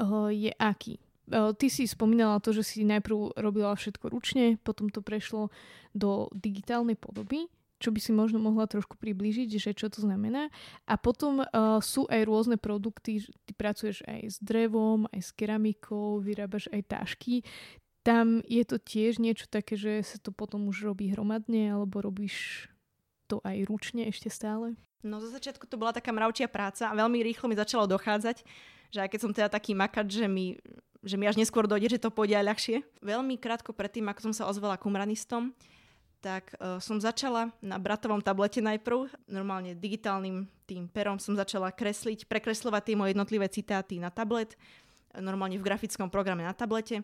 uh, 0.00 0.32
je 0.32 0.56
aký? 0.56 0.96
Ty 1.32 1.66
si 1.70 1.84
spomínala 1.88 2.42
to, 2.42 2.52
že 2.52 2.64
si 2.66 2.84
najprv 2.84 3.38
robila 3.40 3.72
všetko 3.72 4.10
ručne, 4.10 4.60
potom 4.60 4.88
to 4.88 5.00
prešlo 5.00 5.48
do 5.92 6.28
digitálnej 6.34 6.98
podoby, 6.98 7.46
čo 7.78 7.94
by 7.94 8.00
si 8.02 8.12
možno 8.12 8.42
mohla 8.42 8.68
trošku 8.68 8.98
priblížiť, 8.98 9.48
že 9.56 9.72
čo 9.72 9.88
to 9.88 10.02
znamená. 10.02 10.52
A 10.84 10.94
potom 10.98 11.40
uh, 11.40 11.78
sú 11.80 12.04
aj 12.10 12.26
rôzne 12.26 12.56
produkty, 12.58 13.22
ty 13.22 13.52
pracuješ 13.54 14.02
aj 14.04 14.20
s 14.28 14.36
drevom, 14.42 15.08
aj 15.14 15.20
s 15.24 15.30
keramikou, 15.32 16.20
vyrábaš 16.20 16.68
aj 16.74 16.82
tášky. 16.90 17.34
Tam 18.02 18.42
je 18.50 18.62
to 18.66 18.82
tiež 18.82 19.22
niečo 19.22 19.46
také, 19.46 19.78
že 19.78 20.02
sa 20.02 20.18
to 20.18 20.34
potom 20.34 20.66
už 20.68 20.90
robí 20.90 21.14
hromadne, 21.14 21.70
alebo 21.70 22.02
robíš 22.02 22.66
to 23.32 23.40
aj 23.40 23.64
ručne 23.64 24.04
ešte 24.12 24.28
stále? 24.28 24.76
No 25.00 25.18
zo 25.18 25.32
začiatku 25.32 25.64
to 25.64 25.80
bola 25.80 25.96
taká 25.96 26.12
mravčia 26.12 26.46
práca 26.46 26.92
a 26.92 26.94
veľmi 26.94 27.24
rýchlo 27.24 27.48
mi 27.48 27.56
začalo 27.56 27.88
dochádzať, 27.88 28.44
že 28.92 28.98
aj 29.00 29.08
keď 29.08 29.20
som 29.24 29.32
teda 29.32 29.48
taký 29.48 29.72
makač, 29.72 30.12
že 30.12 30.28
mi 30.28 30.60
že 31.02 31.18
mi 31.18 31.26
až 31.26 31.34
neskôr 31.34 31.66
dojde, 31.66 31.98
že 31.98 32.02
to 32.02 32.14
pôjde 32.14 32.38
aj 32.38 32.46
ľahšie. 32.46 32.76
Veľmi 33.02 33.34
krátko 33.34 33.74
predtým, 33.74 34.06
ako 34.06 34.30
som 34.30 34.32
sa 34.38 34.46
ozvala 34.46 34.78
kumranistom, 34.78 35.50
tak 36.22 36.54
uh, 36.62 36.78
som 36.78 37.02
začala 37.02 37.50
na 37.58 37.74
bratovom 37.82 38.22
tablete 38.22 38.62
najprv, 38.62 39.10
normálne 39.26 39.74
digitálnym 39.74 40.46
tým 40.62 40.86
perom 40.86 41.18
som 41.18 41.34
začala 41.34 41.74
kresliť, 41.74 42.30
prekreslovať 42.30 42.82
tie 42.86 42.94
moje 42.94 43.18
jednotlivé 43.18 43.50
citáty 43.50 43.98
na 43.98 44.14
tablet, 44.14 44.54
normálne 45.18 45.58
v 45.58 45.66
grafickom 45.66 46.06
programe 46.06 46.46
na 46.46 46.54
tablete 46.54 47.02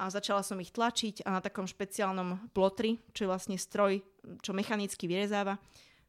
a 0.00 0.08
začala 0.08 0.40
som 0.40 0.56
ich 0.64 0.72
tlačiť 0.72 1.28
a 1.28 1.36
na 1.36 1.40
takom 1.44 1.68
špeciálnom 1.68 2.56
plotri, 2.56 2.96
čo 3.12 3.28
je 3.28 3.30
vlastne 3.30 3.60
stroj, 3.60 4.00
čo 4.40 4.56
mechanicky 4.56 5.04
vyrezáva, 5.04 5.60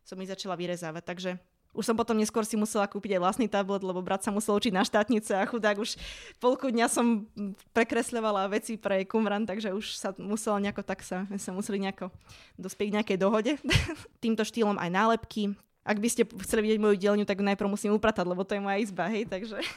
som 0.07 0.15
ich 0.23 0.31
začala 0.31 0.55
vyrezávať. 0.55 1.03
Takže 1.03 1.31
už 1.71 1.87
som 1.87 1.95
potom 1.95 2.19
neskôr 2.19 2.43
si 2.43 2.59
musela 2.59 2.83
kúpiť 2.87 3.15
aj 3.15 3.21
vlastný 3.23 3.47
tablet, 3.47 3.83
lebo 3.83 4.03
brat 4.03 4.23
sa 4.23 4.31
musel 4.31 4.59
učiť 4.59 4.75
na 4.75 4.83
štátnice 4.83 5.31
a 5.39 5.47
chudák 5.47 5.79
už 5.79 5.95
polku 6.39 6.67
dňa 6.67 6.87
som 6.91 7.27
prekresľovala 7.71 8.51
veci 8.51 8.75
pre 8.75 9.07
Kumran, 9.07 9.47
takže 9.47 9.71
už 9.71 9.95
sa 9.95 10.11
musela 10.19 10.59
nejako 10.59 10.83
tak 10.83 10.99
sa, 10.99 11.23
sa 11.39 11.51
museli 11.55 11.79
nejako 11.83 12.11
dospieť 12.59 12.87
k 12.91 12.95
nejakej 12.99 13.17
dohode. 13.19 13.53
Týmto 14.23 14.43
štýlom 14.43 14.75
aj 14.79 14.89
nálepky. 14.91 15.55
Ak 15.87 15.97
by 15.97 16.07
ste 16.11 16.27
chceli 16.43 16.67
vidieť 16.67 16.79
moju 16.83 16.95
dielňu, 16.99 17.23
tak 17.23 17.39
najprv 17.39 17.71
musím 17.71 17.95
upratať, 17.95 18.27
lebo 18.27 18.43
to 18.43 18.53
je 18.53 18.61
moja 18.63 18.77
izba, 18.79 19.07
hej, 19.11 19.27
takže... 19.27 19.59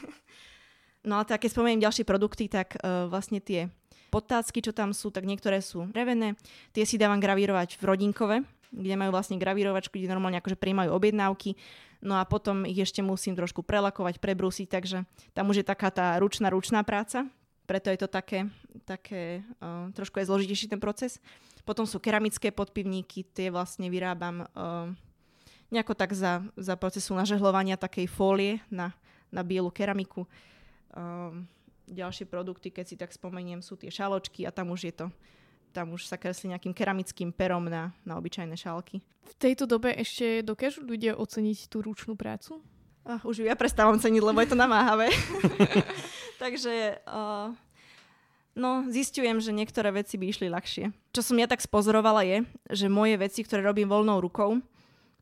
No 1.05 1.21
ale 1.21 1.29
tak 1.29 1.45
keď 1.45 1.53
spomeniem 1.53 1.85
ďalšie 1.85 2.01
produkty, 2.01 2.49
tak 2.49 2.81
uh, 2.81 3.05
vlastne 3.05 3.37
tie 3.37 3.69
potácky, 4.15 4.63
čo 4.63 4.71
tam 4.71 4.95
sú, 4.95 5.11
tak 5.11 5.27
niektoré 5.27 5.59
sú 5.59 5.91
drevené. 5.91 6.39
Tie 6.71 6.87
si 6.87 6.95
dávam 6.95 7.19
gravírovať 7.19 7.75
v 7.75 7.83
rodinkove, 7.83 8.47
kde 8.71 8.95
majú 8.95 9.11
vlastne 9.11 9.35
gravírovačku, 9.35 9.91
kde 9.99 10.07
normálne 10.07 10.39
akože 10.39 10.55
prijímajú 10.55 10.95
objednávky. 10.95 11.59
No 11.99 12.15
a 12.15 12.23
potom 12.23 12.63
ich 12.63 12.79
ešte 12.79 13.03
musím 13.03 13.35
trošku 13.35 13.59
prelakovať, 13.59 14.23
prebrúsiť, 14.23 14.71
takže 14.71 15.03
tam 15.35 15.51
už 15.51 15.59
je 15.59 15.65
taká 15.67 15.91
tá 15.91 16.15
ručná, 16.15 16.47
ručná 16.47 16.79
práca. 16.87 17.27
Preto 17.67 17.91
je 17.91 17.99
to 17.99 18.07
také, 18.07 18.47
také 18.87 19.43
uh, 19.59 19.91
trošku 19.91 20.23
je 20.23 20.29
zložitejší 20.31 20.71
ten 20.71 20.79
proces. 20.79 21.19
Potom 21.67 21.83
sú 21.83 21.99
keramické 21.99 22.53
podpivníky, 22.53 23.25
tie 23.35 23.51
vlastne 23.51 23.89
vyrábam 23.89 24.45
uh, 24.45 24.93
nejako 25.73 25.97
tak 25.97 26.13
za, 26.13 26.45
za 26.55 26.77
procesu 26.77 27.17
nažehlovania 27.17 27.75
takej 27.75 28.05
fólie 28.05 28.61
na, 28.69 28.93
na 29.33 29.41
bielu 29.41 29.73
keramiku. 29.73 30.29
Uh, 30.93 31.41
ďalšie 31.89 32.25
produkty, 32.25 32.73
keď 32.73 32.85
si 32.85 32.95
tak 32.97 33.13
spomeniem, 33.13 33.61
sú 33.61 33.77
tie 33.77 33.89
šaločky 33.89 34.45
a 34.45 34.51
tam 34.53 34.73
už 34.73 34.91
je 34.91 34.95
to 35.05 35.07
tam 35.75 35.91
už 35.91 36.07
sa 36.07 36.15
kreslí 36.15 36.55
nejakým 36.55 36.71
keramickým 36.71 37.35
perom 37.35 37.67
na, 37.67 37.91
na 38.07 38.15
obyčajné 38.15 38.55
šálky. 38.55 39.03
V 39.03 39.35
tejto 39.35 39.67
dobe 39.67 39.91
ešte 39.91 40.39
dokážu 40.39 40.87
ľudia 40.87 41.19
oceniť 41.19 41.67
tú 41.67 41.83
ručnú 41.83 42.15
prácu? 42.15 42.63
Uh, 43.03 43.19
už 43.27 43.43
ju 43.43 43.45
ja 43.45 43.59
prestávam 43.59 43.99
ceniť, 43.99 44.23
lebo 44.23 44.39
je 44.39 44.55
to 44.55 44.57
namáhavé. 44.57 45.11
Takže 46.41 47.03
uh, 47.03 47.51
no, 48.55 48.87
zistujem, 48.87 49.43
že 49.43 49.51
niektoré 49.51 49.91
veci 49.91 50.15
by 50.15 50.25
išli 50.31 50.47
ľahšie. 50.47 50.95
Čo 51.11 51.21
som 51.21 51.35
ja 51.35 51.45
tak 51.51 51.59
spozorovala 51.59 52.23
je, 52.23 52.37
že 52.71 52.87
moje 52.87 53.19
veci, 53.19 53.43
ktoré 53.43 53.61
robím 53.61 53.91
voľnou 53.91 54.23
rukou, 54.23 54.63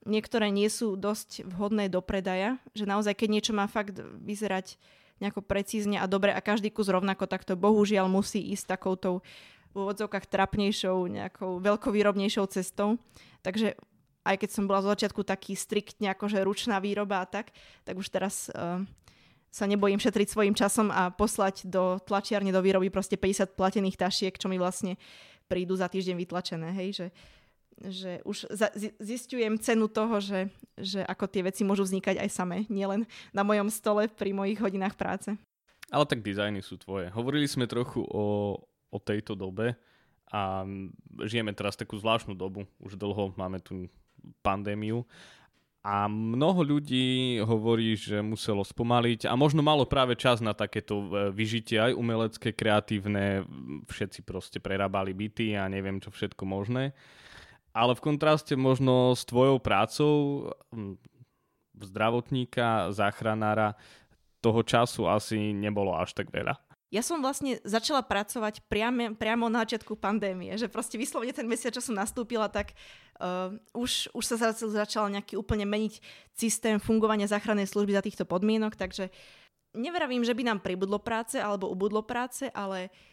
niektoré 0.05 0.53
nie 0.53 0.69
sú 0.69 0.93
dosť 0.95 1.49
vhodné 1.49 1.89
do 1.89 1.99
predaja, 1.99 2.61
že 2.77 2.85
naozaj 2.85 3.17
keď 3.17 3.29
niečo 3.33 3.53
má 3.57 3.65
fakt 3.65 3.97
vyzerať 4.21 4.77
nejako 5.23 5.39
precízne 5.39 5.95
a 5.97 6.05
dobre 6.05 6.35
a 6.35 6.43
každý 6.43 6.67
kus 6.67 6.91
rovnako, 6.91 7.23
tak 7.31 7.47
to 7.47 7.55
bohužiaľ 7.55 8.11
musí 8.11 8.43
ísť 8.51 8.75
takoutou 8.75 9.23
v 9.71 9.75
úvodzovkách 9.79 10.29
trapnejšou, 10.29 11.09
nejakou 11.09 11.57
veľkovýrobnejšou 11.63 12.45
cestou. 12.51 13.01
Takže 13.41 13.73
aj 14.23 14.35
keď 14.39 14.49
som 14.51 14.67
bola 14.67 14.83
z 14.83 14.91
začiatku 14.93 15.25
taký 15.25 15.57
striktne 15.57 16.13
akože 16.13 16.43
ručná 16.45 16.77
výroba 16.77 17.23
a 17.23 17.27
tak, 17.27 17.51
tak 17.83 17.95
už 17.97 18.07
teraz 18.07 18.53
uh, 18.53 18.83
sa 19.53 19.65
nebojím 19.65 19.99
šetriť 19.99 20.27
svojim 20.29 20.55
časom 20.57 20.89
a 20.89 21.09
poslať 21.13 21.67
do 21.69 21.97
tlačiarne 22.01 22.49
do 22.49 22.61
výroby 22.63 22.89
proste 22.89 23.17
50 23.17 23.53
platených 23.53 23.99
tašiek, 23.99 24.33
čo 24.33 24.47
mi 24.47 24.61
vlastne 24.61 24.95
prídu 25.45 25.75
za 25.75 25.91
týždeň 25.91 26.15
vytlačené, 26.17 26.69
hej, 26.73 26.89
že, 26.97 27.07
že 27.83 28.23
už 28.23 28.47
zistujem 28.99 29.59
cenu 29.59 29.91
toho, 29.91 30.23
že, 30.23 30.51
že 30.79 31.03
ako 31.03 31.25
tie 31.27 31.43
veci 31.43 31.61
môžu 31.67 31.83
vznikať 31.83 32.19
aj 32.23 32.29
samé, 32.31 32.57
nielen 32.71 33.03
na 33.35 33.43
mojom 33.43 33.67
stole 33.67 34.07
pri 34.07 34.31
mojich 34.31 34.59
hodinách 34.59 34.95
práce. 34.95 35.35
Ale 35.91 36.05
tak 36.07 36.23
dizajny 36.25 36.63
sú 36.63 36.79
tvoje. 36.79 37.11
Hovorili 37.11 37.45
sme 37.45 37.69
trochu 37.69 38.01
o, 38.01 38.57
o 38.89 38.97
tejto 39.03 39.35
dobe 39.35 39.75
a 40.33 40.65
žijeme 41.27 41.53
teraz 41.53 41.77
takú 41.77 41.99
zvláštnu 41.99 42.33
dobu. 42.33 42.65
Už 42.81 42.97
dlho 42.97 43.35
máme 43.37 43.61
tu 43.61 43.91
pandémiu 44.41 45.05
a 45.83 46.07
mnoho 46.07 46.63
ľudí 46.63 47.43
hovorí, 47.43 47.99
že 47.99 48.23
muselo 48.23 48.63
spomaliť 48.63 49.27
a 49.27 49.35
možno 49.35 49.59
malo 49.59 49.83
práve 49.83 50.15
čas 50.15 50.39
na 50.39 50.55
takéto 50.55 50.95
e, 50.95 51.35
vyžitie 51.35 51.75
aj 51.75 51.91
umelecké, 51.91 52.55
kreatívne, 52.55 53.43
všetci 53.91 54.23
proste 54.23 54.63
prerábali 54.63 55.11
byty 55.11 55.59
a 55.59 55.67
neviem 55.67 55.99
čo 55.99 56.07
všetko 56.07 56.47
možné. 56.47 56.95
Ale 57.73 57.97
v 57.97 58.05
kontraste 58.05 58.53
možno 58.53 59.17
s 59.17 59.25
tvojou 59.25 59.57
prácou 59.57 60.13
zdravotníka, 61.73 62.93
záchranára, 62.93 63.73
toho 64.43 64.61
času 64.61 65.09
asi 65.09 65.55
nebolo 65.55 65.95
až 65.97 66.13
tak 66.13 66.29
veľa. 66.29 66.53
Ja 66.93 67.01
som 67.01 67.25
vlastne 67.25 67.57
začala 67.65 68.05
pracovať 68.05 68.69
priame, 68.69 69.17
priamo 69.17 69.49
na 69.49 69.65
začiatku 69.65 69.97
pandémie, 69.97 70.53
že 70.61 70.69
proste 70.69 71.01
vyslovene 71.01 71.33
ten 71.33 71.49
mesiac, 71.49 71.73
čo 71.73 71.81
som 71.81 71.97
nastúpila, 71.97 72.45
tak 72.45 72.77
uh, 73.17 73.49
už, 73.73 74.13
už 74.13 74.23
sa 74.23 74.53
začal 74.53 75.09
nejaký 75.09 75.33
úplne 75.33 75.65
meniť 75.65 75.97
systém 76.37 76.77
fungovania 76.77 77.25
záchrannej 77.25 77.65
služby 77.65 77.97
za 77.97 78.05
týchto 78.05 78.29
podmienok, 78.29 78.77
takže 78.77 79.09
neveravím, 79.73 80.21
že 80.21 80.37
by 80.37 80.53
nám 80.53 80.59
pribudlo 80.61 81.01
práce 81.01 81.41
alebo 81.41 81.65
ubudlo 81.65 82.05
práce, 82.05 82.45
ale 82.53 82.93
uh, 82.93 83.12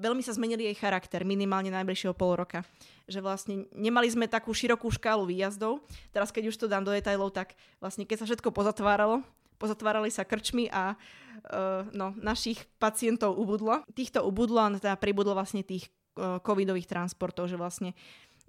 veľmi 0.00 0.24
sa 0.24 0.32
zmenili 0.32 0.64
jej 0.68 0.76
charakter, 0.76 1.20
minimálne 1.20 1.68
najbližšieho 1.68 2.16
pol 2.16 2.36
roka. 2.38 2.64
Že 3.04 3.20
vlastne 3.20 3.54
nemali 3.76 4.08
sme 4.08 4.30
takú 4.30 4.54
širokú 4.56 4.88
škálu 4.88 5.28
výjazdov. 5.28 5.84
Teraz, 6.14 6.32
keď 6.32 6.48
už 6.48 6.56
to 6.56 6.70
dám 6.70 6.86
do 6.86 6.94
detajlov, 6.94 7.34
tak 7.34 7.52
vlastne 7.82 8.08
keď 8.08 8.24
sa 8.24 8.26
všetko 8.28 8.48
pozatváralo, 8.54 9.20
pozatvárali 9.60 10.08
sa 10.08 10.24
krčmy 10.24 10.72
a 10.72 10.96
uh, 10.96 11.84
no, 11.92 12.16
našich 12.16 12.64
pacientov 12.80 13.36
ubudlo. 13.36 13.84
Týchto 13.92 14.24
ubudlo 14.24 14.64
a 14.64 14.72
teda 14.72 14.96
pribudlo 14.96 15.36
vlastne 15.36 15.60
tých 15.60 15.92
uh, 16.16 16.40
covidových 16.40 16.88
transportov, 16.88 17.52
že 17.52 17.60
vlastne 17.60 17.92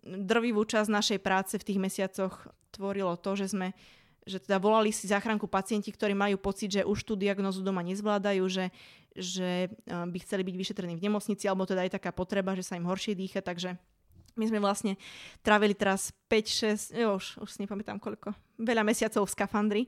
drvivú 0.02 0.64
časť 0.66 0.90
našej 0.90 1.20
práce 1.20 1.54
v 1.60 1.68
tých 1.68 1.80
mesiacoch 1.82 2.50
tvorilo 2.72 3.14
to, 3.20 3.36
že 3.38 3.54
sme 3.54 3.76
že 4.26 4.38
teda 4.38 4.62
volali 4.62 4.94
si 4.94 5.10
záchranku 5.10 5.50
pacienti, 5.50 5.90
ktorí 5.90 6.14
majú 6.14 6.38
pocit, 6.38 6.82
že 6.82 6.82
už 6.86 7.02
tú 7.02 7.14
diagnozu 7.18 7.66
doma 7.66 7.82
nezvládajú, 7.82 8.44
že, 8.46 8.70
že 9.18 9.74
by 9.88 10.18
chceli 10.22 10.46
byť 10.46 10.56
vyšetrení 10.56 10.94
v 10.98 11.06
nemocnici, 11.10 11.50
alebo 11.50 11.66
teda 11.66 11.86
aj 11.86 11.98
taká 11.98 12.14
potreba, 12.14 12.54
že 12.54 12.62
sa 12.62 12.78
im 12.78 12.86
horšie 12.86 13.18
dýcha, 13.18 13.42
takže 13.42 13.76
my 14.38 14.46
sme 14.48 14.64
vlastne 14.64 14.96
trávili 15.42 15.76
teraz 15.76 16.14
5, 16.30 16.94
6, 16.94 17.02
jo, 17.02 17.18
už, 17.18 17.26
už 17.44 17.50
si 17.50 17.60
nepamätám 17.66 17.98
koľko, 17.98 18.32
veľa 18.62 18.86
mesiacov 18.86 19.28
v 19.28 19.34
skafandri 19.34 19.84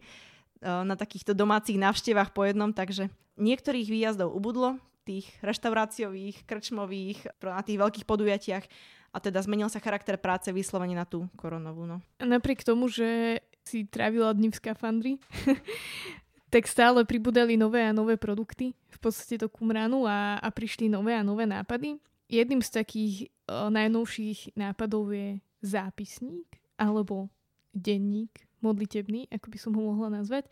Eh, 0.63 0.83
na 0.87 0.95
takýchto 0.95 1.35
domácich 1.35 1.75
návštevách 1.75 2.31
po 2.31 2.47
jednom, 2.47 2.71
takže 2.71 3.11
niektorých 3.35 3.83
výjazdov 3.91 4.31
ubudlo, 4.31 4.79
tých 5.03 5.27
reštauráciových, 5.43 6.47
krčmových, 6.47 7.27
na 7.43 7.59
tých 7.59 7.75
veľkých 7.75 8.07
podujatiach 8.07 8.63
a 9.11 9.17
teda 9.19 9.43
zmenil 9.43 9.67
sa 9.67 9.83
charakter 9.83 10.15
práce 10.15 10.47
vyslovene 10.55 10.95
na 10.95 11.03
tú 11.03 11.27
koronovú. 11.35 11.83
No. 11.83 11.99
Napriek 12.23 12.63
tomu, 12.63 12.87
že 12.87 13.43
si 13.63 13.87
trávila 13.87 14.33
dni 14.35 14.51
v 14.51 14.59
skafandri, 14.59 15.13
tak 16.53 16.67
stále 16.67 17.07
pribudali 17.07 17.57
nové 17.57 17.81
a 17.81 17.95
nové 17.95 18.19
produkty, 18.19 18.75
v 18.91 18.99
podstate 18.99 19.41
do 19.41 19.49
Kumranu 19.49 20.05
a, 20.05 20.37
a 20.37 20.47
prišli 20.51 20.91
nové 20.91 21.17
a 21.17 21.25
nové 21.25 21.49
nápady. 21.49 21.97
Jedným 22.29 22.61
z 22.61 22.69
takých 22.69 23.15
o, 23.49 23.69
najnovších 23.73 24.53
nápadov 24.55 25.11
je 25.11 25.41
zápisník 25.63 26.47
alebo 26.77 27.29
denník 27.73 28.45
modlitebný, 28.61 29.27
ako 29.33 29.47
by 29.49 29.57
som 29.59 29.71
ho 29.75 29.81
mohla 29.81 30.21
nazvať, 30.21 30.47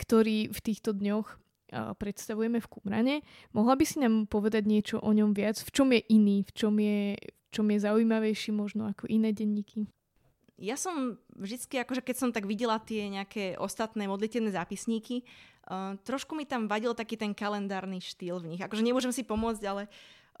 ktorý 0.00 0.48
v 0.52 0.60
týchto 0.62 0.96
dňoch 0.96 1.36
predstavujeme 1.74 2.62
v 2.62 2.70
Kumrane. 2.70 3.16
Mohla 3.50 3.74
by 3.74 3.84
si 3.84 3.96
nám 3.98 4.30
povedať 4.30 4.64
niečo 4.64 4.96
o 5.02 5.10
ňom 5.10 5.34
viac? 5.34 5.58
V 5.58 5.70
čom 5.74 5.88
je 5.90 6.00
iný? 6.08 6.46
V 6.46 6.52
čom 6.54 6.74
je, 6.78 7.18
v 7.18 7.48
čom 7.50 7.66
je 7.66 7.78
zaujímavejší 7.82 8.54
možno 8.54 8.86
ako 8.86 9.10
iné 9.10 9.34
denníky? 9.34 9.90
Ja 10.56 10.80
som 10.80 11.20
vždycky, 11.36 11.76
akože 11.84 12.00
keď 12.00 12.16
som 12.16 12.30
tak 12.32 12.48
videla 12.48 12.80
tie 12.80 13.12
nejaké 13.12 13.60
ostatné 13.60 14.08
modlitebné 14.08 14.56
zápisníky, 14.56 15.20
uh, 15.68 16.00
trošku 16.00 16.32
mi 16.32 16.48
tam 16.48 16.64
vadil 16.64 16.96
taký 16.96 17.20
ten 17.20 17.36
kalendárny 17.36 18.00
štýl 18.00 18.40
v 18.40 18.56
nich. 18.56 18.62
Akože 18.64 18.80
nemôžem 18.80 19.12
si 19.12 19.20
pomôcť, 19.20 19.62
ale 19.68 19.82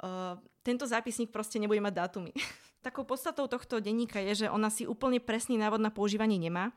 uh, 0.00 0.40
tento 0.64 0.88
zápisník 0.88 1.28
proste 1.28 1.60
nebude 1.60 1.84
mať 1.84 1.94
dátumy. 1.94 2.32
Takou 2.86 3.04
podstatou 3.04 3.44
tohto 3.44 3.76
denníka 3.76 4.16
je, 4.32 4.46
že 4.46 4.46
ona 4.48 4.72
si 4.72 4.88
úplne 4.88 5.20
presný 5.20 5.60
návod 5.60 5.84
na 5.84 5.92
používanie 5.92 6.40
nemá. 6.40 6.72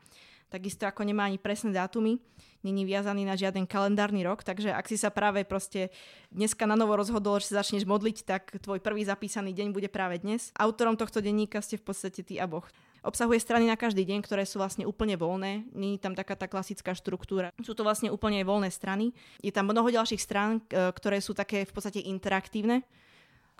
Takisto 0.50 0.82
ako 0.82 1.06
nemá 1.06 1.30
ani 1.30 1.38
presné 1.38 1.70
dátumy, 1.70 2.18
není 2.66 2.82
viazaný 2.82 3.22
na 3.22 3.38
žiaden 3.38 3.70
kalendárny 3.70 4.26
rok, 4.26 4.42
takže 4.42 4.74
ak 4.74 4.82
si 4.90 4.98
sa 4.98 5.06
práve 5.06 5.46
proste 5.46 5.94
dneska 6.34 6.66
na 6.66 6.74
novo 6.74 6.98
rozhodol, 6.98 7.38
že 7.38 7.54
sa 7.54 7.62
začneš 7.62 7.86
modliť, 7.86 8.26
tak 8.26 8.58
tvoj 8.58 8.82
prvý 8.82 9.06
zapísaný 9.06 9.54
deň 9.54 9.70
bude 9.70 9.86
práve 9.86 10.18
dnes. 10.18 10.50
Autorom 10.58 10.98
tohto 10.98 11.22
denníka 11.22 11.62
ste 11.62 11.78
v 11.78 11.86
podstate 11.86 12.26
ty 12.26 12.42
a 12.42 12.50
Boh. 12.50 12.66
Obsahuje 13.00 13.40
strany 13.40 13.64
na 13.64 13.80
každý 13.80 14.04
deň, 14.04 14.20
ktoré 14.24 14.44
sú 14.44 14.60
vlastne 14.60 14.84
úplne 14.84 15.16
voľné. 15.16 15.64
Není 15.72 15.96
tam 15.96 16.12
taká 16.12 16.36
tá 16.36 16.44
klasická 16.44 16.92
štruktúra. 16.92 17.48
Sú 17.64 17.72
to 17.72 17.80
vlastne 17.80 18.12
úplne 18.12 18.44
voľné 18.44 18.68
strany. 18.68 19.16
Je 19.40 19.48
tam 19.48 19.72
mnoho 19.72 19.88
ďalších 19.88 20.20
strán, 20.20 20.60
ktoré 20.68 21.24
sú 21.24 21.32
také 21.32 21.64
v 21.64 21.72
podstate 21.72 22.04
interaktívne 22.04 22.84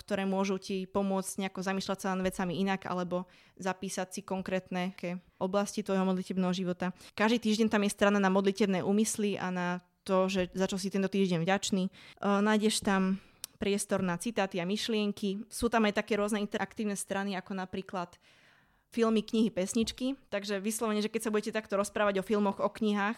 ktoré 0.00 0.24
môžu 0.24 0.56
ti 0.56 0.88
pomôcť 0.88 1.44
nejako 1.44 1.60
zamýšľať 1.60 1.98
sa 2.00 2.16
nad 2.16 2.24
vecami 2.24 2.56
inak 2.64 2.88
alebo 2.88 3.28
zapísať 3.60 4.08
si 4.08 4.20
konkrétne 4.24 4.96
oblasti 5.36 5.84
tvojho 5.84 6.08
modlitebného 6.08 6.56
života. 6.56 6.96
Každý 7.12 7.36
týždeň 7.36 7.68
tam 7.68 7.84
je 7.84 7.92
strana 7.92 8.16
na 8.16 8.32
modlitebné 8.32 8.80
úmysly 8.80 9.36
a 9.36 9.52
na 9.52 9.84
to, 10.08 10.32
že 10.32 10.48
za 10.56 10.64
čo 10.64 10.80
si 10.80 10.88
tento 10.88 11.12
týždeň 11.12 11.44
vďačný. 11.44 11.92
Uh, 12.24 12.40
nájdeš 12.40 12.80
tam 12.80 13.20
priestor 13.60 14.00
na 14.00 14.16
citáty 14.16 14.56
a 14.56 14.64
myšlienky. 14.64 15.44
Sú 15.52 15.68
tam 15.68 15.84
aj 15.84 16.00
také 16.00 16.16
rôzne 16.16 16.40
interaktívne 16.40 16.96
strany, 16.96 17.36
ako 17.36 17.52
napríklad 17.52 18.16
filmy, 18.90 19.22
knihy, 19.22 19.50
pesničky. 19.50 20.18
Takže 20.28 20.58
vyslovene, 20.58 21.02
že 21.02 21.10
keď 21.10 21.26
sa 21.26 21.32
budete 21.32 21.54
takto 21.54 21.78
rozprávať 21.78 22.20
o 22.20 22.26
filmoch, 22.26 22.58
o 22.58 22.70
knihách, 22.70 23.16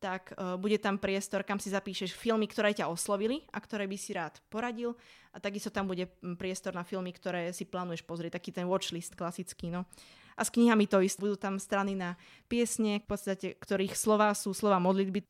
tak 0.00 0.32
uh, 0.32 0.56
bude 0.56 0.80
tam 0.80 0.96
priestor, 0.96 1.44
kam 1.44 1.60
si 1.60 1.68
zapíšeš 1.68 2.16
filmy, 2.16 2.48
ktoré 2.48 2.72
ťa 2.72 2.88
oslovili 2.88 3.44
a 3.52 3.60
ktoré 3.60 3.84
by 3.84 3.96
si 4.00 4.16
rád 4.16 4.40
poradil. 4.48 4.96
A 5.36 5.38
takisto 5.38 5.68
tam 5.68 5.92
bude 5.92 6.08
priestor 6.40 6.72
na 6.72 6.88
filmy, 6.88 7.12
ktoré 7.12 7.52
si 7.52 7.68
plánuješ 7.68 8.08
pozrieť, 8.08 8.40
taký 8.40 8.50
ten 8.50 8.64
watchlist 8.64 9.12
klasický. 9.12 9.68
No. 9.68 9.84
A 10.40 10.42
s 10.44 10.48
knihami 10.48 10.88
to 10.88 11.04
isté. 11.04 11.20
Budú 11.20 11.36
tam 11.36 11.60
strany 11.60 11.92
na 11.92 12.16
piesne, 12.48 13.04
v 13.04 13.06
podstate, 13.12 13.60
ktorých 13.60 13.92
slova 13.92 14.32
sú 14.32 14.56
slova 14.56 14.80
modlitby. 14.80 15.20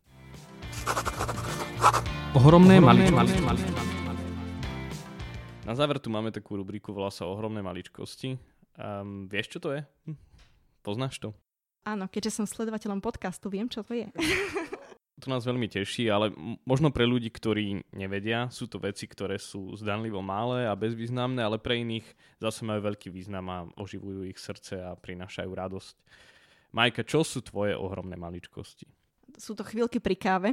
Ohromné, 2.39 2.79
Ohromné. 2.79 3.11
Na 5.67 5.75
záver 5.75 5.99
tu 5.99 6.15
máme 6.15 6.31
takú 6.31 6.55
rubriku, 6.55 6.95
volá 6.95 7.11
sa 7.11 7.27
Ohromné 7.27 7.59
maličkosti. 7.59 8.39
Um, 8.79 9.27
vieš, 9.27 9.57
čo 9.57 9.59
to 9.59 9.75
je? 9.75 9.83
Hm. 10.07 10.19
Poznáš 10.85 11.19
to? 11.21 11.31
Áno, 11.85 12.07
keďže 12.07 12.41
som 12.41 12.47
sledovateľom 12.47 13.01
podcastu, 13.01 13.49
viem, 13.49 13.67
čo 13.67 13.81
to 13.81 13.97
je. 13.97 14.09
to 15.21 15.29
nás 15.29 15.45
veľmi 15.45 15.69
teší, 15.69 16.09
ale 16.09 16.33
možno 16.65 16.89
pre 16.89 17.05
ľudí, 17.05 17.29
ktorí 17.29 17.85
nevedia, 17.93 18.49
sú 18.49 18.69
to 18.69 18.81
veci, 18.81 19.05
ktoré 19.05 19.37
sú 19.37 19.77
zdanlivo 19.77 20.25
malé 20.25 20.65
a 20.65 20.73
bezvýznamné, 20.73 21.45
ale 21.45 21.61
pre 21.61 21.85
iných 21.85 22.05
zase 22.41 22.65
majú 22.65 22.89
veľký 22.89 23.13
význam 23.13 23.47
a 23.53 23.69
oživujú 23.77 24.25
ich 24.25 24.41
srdce 24.41 24.81
a 24.81 24.97
prinášajú 24.97 25.51
radosť. 25.53 25.95
Majka, 26.73 27.05
čo 27.05 27.21
sú 27.21 27.45
tvoje 27.45 27.77
ohromné 27.77 28.17
maličkosti? 28.17 29.00
Sú 29.37 29.55
to 29.55 29.63
chvíľky 29.63 30.03
pri 30.03 30.17
káve. 30.17 30.49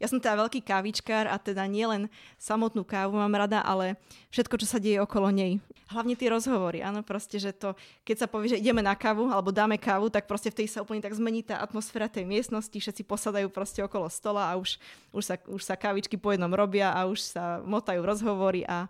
Ja 0.00 0.06
som 0.06 0.22
teda 0.22 0.38
veľký 0.38 0.64
kávičkár 0.64 1.28
a 1.28 1.36
teda 1.36 1.66
nielen 1.66 2.06
samotnú 2.38 2.86
kávu 2.86 3.18
mám 3.18 3.32
rada, 3.34 3.60
ale 3.60 3.98
všetko, 4.30 4.60
čo 4.60 4.66
sa 4.68 4.78
deje 4.78 5.02
okolo 5.02 5.28
nej. 5.28 5.60
Hlavne 5.92 6.16
tie 6.16 6.32
rozhovory, 6.32 6.80
áno, 6.80 7.04
proste, 7.04 7.36
že 7.36 7.52
to, 7.52 7.76
keď 8.06 8.24
sa 8.24 8.26
povie, 8.30 8.56
že 8.56 8.60
ideme 8.62 8.80
na 8.80 8.96
kávu 8.96 9.28
alebo 9.28 9.52
dáme 9.52 9.76
kávu, 9.76 10.08
tak 10.08 10.24
proste 10.24 10.48
v 10.48 10.64
tej 10.64 10.72
sa 10.72 10.80
úplne 10.80 11.04
tak 11.04 11.12
zmení 11.12 11.44
tá 11.44 11.60
atmosféra 11.60 12.08
tej 12.08 12.24
miestnosti, 12.24 12.72
všetci 12.72 13.04
posadajú 13.04 13.52
proste 13.52 13.84
okolo 13.84 14.08
stola 14.08 14.48
a 14.48 14.56
už, 14.56 14.80
už, 15.12 15.24
sa, 15.24 15.36
už 15.44 15.60
sa 15.60 15.76
kávičky 15.76 16.16
po 16.16 16.32
jednom 16.32 16.52
robia 16.52 16.94
a 16.96 17.04
už 17.04 17.36
sa 17.36 17.60
motajú 17.60 18.00
rozhovory 18.00 18.64
a, 18.64 18.88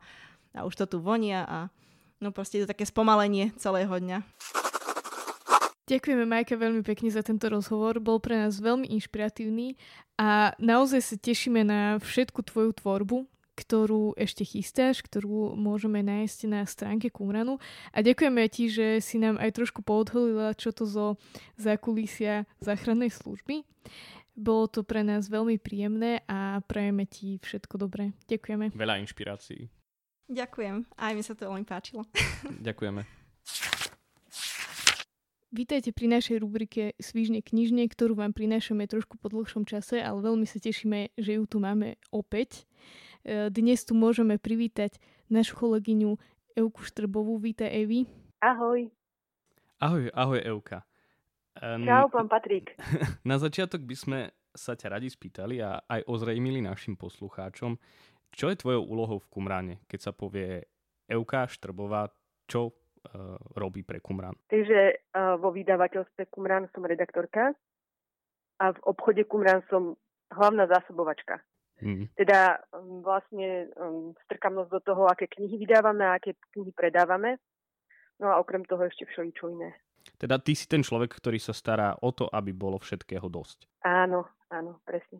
a 0.54 0.62
už 0.62 0.78
to 0.78 0.84
tu 0.86 0.98
vonia 1.02 1.42
a 1.48 1.58
no 2.22 2.30
proste 2.30 2.62
je 2.62 2.68
to 2.68 2.72
také 2.76 2.86
spomalenie 2.86 3.50
celého 3.58 3.90
dňa. 3.90 4.22
Ďakujeme 5.92 6.24
Majka 6.24 6.56
veľmi 6.56 6.80
pekne 6.80 7.12
za 7.12 7.20
tento 7.20 7.52
rozhovor, 7.52 8.00
bol 8.00 8.16
pre 8.16 8.40
nás 8.40 8.56
veľmi 8.56 8.88
inšpiratívny 8.96 9.76
a 10.16 10.56
naozaj 10.56 11.04
sa 11.04 11.16
tešíme 11.20 11.60
na 11.68 12.00
všetku 12.00 12.40
tvoju 12.48 12.72
tvorbu, 12.80 13.28
ktorú 13.52 14.16
ešte 14.16 14.40
chystáš, 14.48 15.04
ktorú 15.04 15.52
môžeme 15.52 16.00
nájsť 16.00 16.38
na 16.48 16.64
stránke 16.64 17.12
Kumranu. 17.12 17.60
A 17.92 18.00
ďakujeme 18.00 18.40
ti, 18.48 18.72
že 18.72 19.04
si 19.04 19.20
nám 19.20 19.36
aj 19.36 19.52
trošku 19.52 19.84
poodholila, 19.84 20.56
čo 20.56 20.72
to 20.72 20.88
zo 20.88 21.20
zákulisia 21.60 22.48
záchrannej 22.64 23.12
služby. 23.12 23.60
Bolo 24.32 24.72
to 24.72 24.88
pre 24.88 25.04
nás 25.04 25.28
veľmi 25.28 25.60
príjemné 25.60 26.24
a 26.24 26.64
prajeme 26.64 27.04
ti 27.04 27.36
všetko 27.36 27.76
dobré. 27.76 28.16
Ďakujeme. 28.32 28.72
Veľa 28.72 28.96
inšpirácií. 29.04 29.68
Ďakujem. 30.32 30.88
Aj 30.96 31.12
mi 31.12 31.20
sa 31.20 31.36
to 31.36 31.52
veľmi 31.52 31.68
páčilo. 31.68 32.08
Ďakujeme. 32.48 33.21
Vítajte 35.52 35.92
pri 35.92 36.08
našej 36.08 36.40
rubrike 36.40 36.96
Svížne 36.96 37.44
knižne, 37.44 37.84
ktorú 37.84 38.16
vám 38.16 38.32
prinášame 38.32 38.88
trošku 38.88 39.20
po 39.20 39.28
dlhšom 39.28 39.68
čase, 39.68 40.00
ale 40.00 40.24
veľmi 40.24 40.48
sa 40.48 40.56
tešíme, 40.56 41.12
že 41.20 41.36
ju 41.36 41.44
tu 41.44 41.60
máme 41.60 42.00
opäť. 42.08 42.64
E, 43.20 43.52
dnes 43.52 43.84
tu 43.84 43.92
môžeme 43.92 44.40
privítať 44.40 44.96
našu 45.28 45.60
kolegyňu 45.60 46.16
Euku 46.56 46.80
Štrbovú. 46.88 47.36
Vítaj 47.36 47.68
Evi. 47.68 48.08
Ahoj. 48.40 48.88
Ahoj, 49.76 50.08
ahoj 50.16 50.40
Euka. 50.40 50.88
Um, 51.60 51.84
Čau, 51.84 52.08
pán 52.08 52.32
Patrik. 52.32 52.72
Na 53.28 53.36
začiatok 53.36 53.84
by 53.84 53.96
sme 54.00 54.18
sa 54.56 54.72
ťa 54.72 54.96
radi 54.96 55.12
spýtali 55.12 55.60
a 55.60 55.84
aj 55.84 56.08
ozrejmili 56.08 56.64
našim 56.64 56.96
poslucháčom, 56.96 57.76
čo 58.32 58.48
je 58.48 58.56
tvojou 58.56 58.88
úlohou 58.88 59.20
v 59.20 59.28
Kumráne, 59.28 59.84
keď 59.84 60.00
sa 60.00 60.12
povie 60.16 60.64
Euka 61.12 61.44
Štrbová, 61.44 62.08
čo 62.48 62.72
robí 63.58 63.82
pre 63.82 64.00
Kumran. 64.00 64.34
Takže 64.48 65.10
uh, 65.12 65.36
vo 65.36 65.50
vydavateľstve 65.50 66.30
Kumran 66.30 66.70
som 66.70 66.86
redaktorka 66.86 67.52
a 68.62 68.64
v 68.72 68.78
obchode 68.86 69.26
Kumran 69.26 69.62
som 69.66 69.98
hlavná 70.32 70.70
zásobovačka. 70.70 71.42
Mm. 71.82 72.06
Teda 72.14 72.62
um, 72.70 73.02
vlastne 73.02 73.68
um, 73.74 74.14
strkamnosť 74.30 74.70
do 74.70 74.80
toho, 74.86 75.02
aké 75.10 75.26
knihy 75.26 75.58
vydávame 75.58 76.06
a 76.06 76.16
aké 76.16 76.38
knihy 76.54 76.70
predávame. 76.70 77.42
No 78.22 78.30
a 78.30 78.38
okrem 78.38 78.62
toho 78.62 78.86
ešte 78.86 79.02
všeličo 79.10 79.50
iné. 79.50 79.74
Teda 80.18 80.38
ty 80.38 80.54
si 80.54 80.70
ten 80.70 80.82
človek, 80.82 81.18
ktorý 81.18 81.42
sa 81.42 81.50
stará 81.50 81.98
o 81.98 82.14
to, 82.14 82.30
aby 82.30 82.54
bolo 82.54 82.78
všetkého 82.78 83.26
dosť. 83.26 83.66
Áno, 83.82 84.30
áno, 84.50 84.78
presne. 84.86 85.18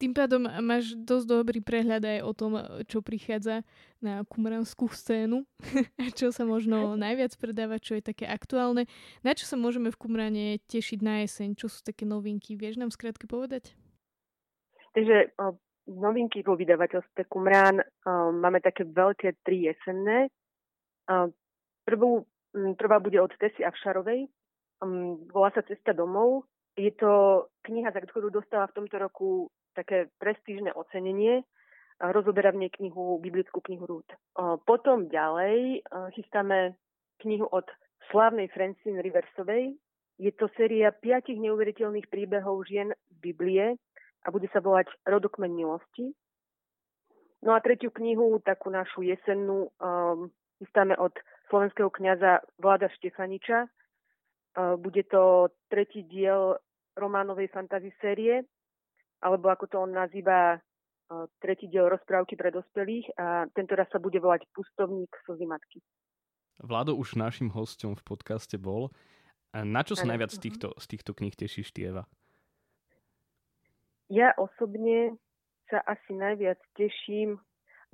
Tým 0.00 0.16
pádom 0.16 0.48
máš 0.64 0.96
dosť 0.96 1.26
dobrý 1.28 1.60
prehľad 1.60 2.00
aj 2.00 2.18
o 2.24 2.32
tom, 2.32 2.56
čo 2.88 3.04
prichádza 3.04 3.60
na 4.00 4.24
kumranskú 4.24 4.88
scénu, 4.88 5.44
čo 6.18 6.32
sa 6.32 6.48
možno 6.48 6.96
najviac 6.96 7.36
predáva, 7.36 7.76
čo 7.76 8.00
je 8.00 8.08
také 8.08 8.24
aktuálne. 8.24 8.88
Na 9.20 9.36
čo 9.36 9.44
sa 9.44 9.60
môžeme 9.60 9.92
v 9.92 10.00
Kumrane 10.00 10.46
tešiť 10.72 11.04
na 11.04 11.20
jeseň? 11.20 11.52
Čo 11.52 11.68
sú 11.68 11.84
také 11.84 12.08
novinky? 12.08 12.56
Vieš 12.56 12.80
nám 12.80 12.88
skrátke 12.88 13.28
povedať? 13.28 13.76
Takže 14.96 15.36
o, 15.36 15.60
novinky 15.92 16.40
vo 16.48 16.56
vydavateľstve 16.56 17.28
Kumrán 17.28 17.84
o, 17.84 17.84
máme 18.32 18.64
také 18.64 18.88
veľké 18.88 19.44
tri 19.44 19.68
jesenné. 19.68 20.32
O, 21.12 21.28
prvú, 21.84 22.24
prvá 22.80 23.04
bude 23.04 23.20
od 23.20 23.36
Tesy 23.36 23.68
Avšarovej. 23.68 24.32
Um, 24.80 25.28
volá 25.28 25.52
sa 25.52 25.60
Cesta 25.60 25.92
domov. 25.92 26.48
Je 26.72 26.88
to 26.96 27.44
kniha, 27.68 27.92
za 27.92 28.00
ktorú 28.00 28.32
dostala 28.32 28.64
v 28.72 28.80
tomto 28.80 28.96
roku 28.96 29.52
také 29.74 30.10
prestížne 30.18 30.72
ocenenie. 30.72 31.42
Rozoberá 32.00 32.48
v 32.56 32.64
nej 32.64 32.72
knihu, 32.80 33.20
biblickú 33.20 33.60
knihu 33.60 33.84
Rút. 33.84 34.08
Potom 34.64 35.12
ďalej 35.12 35.84
chystáme 36.16 36.72
knihu 37.20 37.44
od 37.44 37.68
slávnej 38.08 38.48
Francine 38.48 39.04
Riversovej. 39.04 39.76
Je 40.16 40.32
to 40.32 40.48
séria 40.56 40.92
piatich 40.96 41.36
neuveriteľných 41.36 42.08
príbehov 42.08 42.64
žien 42.64 42.92
z 42.92 43.16
Biblie 43.20 43.76
a 44.24 44.26
bude 44.32 44.48
sa 44.52 44.64
volať 44.64 44.88
Rodokmen 45.04 45.52
milosti. 45.52 46.12
No 47.40 47.56
a 47.56 47.64
tretiu 47.64 47.88
knihu, 47.88 48.36
takú 48.44 48.68
našu 48.68 49.00
jesennú, 49.00 49.72
um, 49.80 50.28
chystáme 50.60 50.92
od 51.00 51.12
slovenského 51.48 51.88
kňaza 51.88 52.44
Vlada 52.60 52.92
Štefaniča. 53.00 53.64
Uh, 53.64 54.76
bude 54.76 55.08
to 55.08 55.48
tretí 55.72 56.04
diel 56.04 56.60
románovej 57.00 57.48
fantasy 57.48 57.92
série 58.00 58.44
alebo 59.20 59.52
ako 59.52 59.64
to 59.68 59.76
on 59.80 59.92
nazýva 59.92 60.60
tretí 61.42 61.66
diel 61.66 61.90
rozprávky 61.90 62.38
pre 62.38 62.54
dospelých 62.54 63.18
a 63.18 63.50
tento 63.50 63.74
raz 63.74 63.90
sa 63.90 63.98
bude 63.98 64.22
volať 64.22 64.46
Pustovník 64.54 65.10
slzy 65.26 65.46
matky. 65.46 65.78
Vlado 66.62 66.94
už 66.94 67.18
našim 67.18 67.50
hostom 67.50 67.98
v 67.98 68.04
podcaste 68.04 68.54
bol. 68.60 68.94
A 69.50 69.66
na 69.66 69.82
čo 69.82 69.98
sa 69.98 70.06
ano. 70.06 70.14
najviac 70.14 70.30
z 70.30 70.38
týchto, 70.38 70.68
z 70.78 70.86
týchto 70.86 71.10
kníh 71.16 71.34
tešíš, 71.34 71.74
Tieva? 71.74 72.06
Ja 74.06 74.30
osobne 74.38 75.18
sa 75.66 75.82
asi 75.82 76.14
najviac 76.14 76.58
teším, 76.78 77.38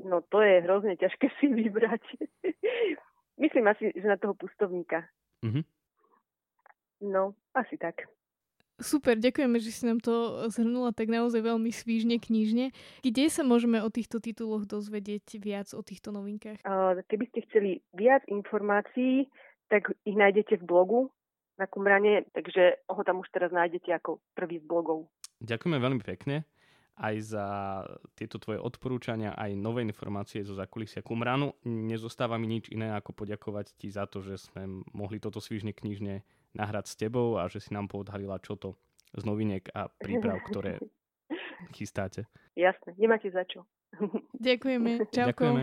no 0.05 0.21
to 0.29 0.45
je 0.45 0.65
hrozne 0.65 1.01
ťažké 1.01 1.33
si 1.41 1.49
vybrať. 1.49 2.05
Myslím 3.43 3.69
asi, 3.69 3.93
že 3.97 4.05
na 4.05 4.21
toho 4.21 4.37
pustovníka. 4.37 5.09
Mm-hmm. 5.45 5.65
No, 7.13 7.37
asi 7.53 7.77
tak. 7.77 8.09
Super, 8.77 9.17
ďakujeme, 9.17 9.57
že 9.57 9.73
si 9.73 9.89
nám 9.89 10.05
to 10.05 10.45
zhrnula 10.53 10.93
tak 10.93 11.09
naozaj 11.09 11.41
veľmi 11.41 11.73
svížne 11.73 12.21
knižne. 12.21 12.77
Kde 13.01 13.25
sa 13.33 13.41
môžeme 13.41 13.81
o 13.81 13.89
týchto 13.89 14.21
tituloch 14.21 14.69
dozvedieť 14.69 15.41
viac 15.41 15.73
o 15.73 15.81
týchto 15.81 16.13
novinkách? 16.13 16.61
Keby 17.09 17.25
ste 17.33 17.49
chceli 17.49 17.81
viac 17.97 18.21
informácií, 18.29 19.33
tak 19.73 19.89
ich 20.05 20.13
nájdete 20.13 20.61
v 20.61 20.69
blogu 20.69 21.01
na 21.57 21.65
Kumrane, 21.65 22.29
takže 22.37 22.85
ho 22.93 23.01
tam 23.01 23.25
už 23.25 23.33
teraz 23.33 23.49
nájdete 23.49 23.97
ako 23.97 24.21
prvý 24.37 24.61
z 24.61 24.69
blogov. 24.69 25.09
Ďakujeme 25.41 25.81
veľmi 25.81 26.03
pekne 26.05 26.45
aj 26.97 27.17
za 27.21 27.47
tieto 28.17 28.41
tvoje 28.41 28.57
odporúčania, 28.57 29.37
aj 29.37 29.53
nové 29.53 29.85
informácie 29.85 30.41
zo 30.41 30.57
zakulisia 30.57 31.05
Kumranu. 31.05 31.53
Nezostáva 31.65 32.41
mi 32.41 32.49
nič 32.49 32.73
iné, 32.73 32.89
ako 32.93 33.13
poďakovať 33.13 33.77
ti 33.77 33.93
za 33.93 34.09
to, 34.09 34.25
že 34.25 34.41
sme 34.41 34.85
mohli 34.97 35.21
toto 35.21 35.37
svížne 35.37 35.77
knižne 35.77 36.25
nahrať 36.57 36.91
s 36.91 36.95
tebou 36.97 37.37
a 37.37 37.47
že 37.47 37.61
si 37.61 37.71
nám 37.77 37.87
poodhalila 37.87 38.41
čo 38.41 38.57
to 38.57 38.75
z 39.17 39.23
noviniek 39.25 39.65
a 39.73 39.89
príprav, 39.89 40.41
ktoré 40.49 40.81
chystáte. 41.77 42.27
Jasne, 42.57 42.97
nemáte 42.97 43.29
za 43.31 43.45
čo. 43.45 43.65
Ďakujeme. 44.41 45.05
Čauko. 45.15 45.31
Ďakujeme. 45.33 45.63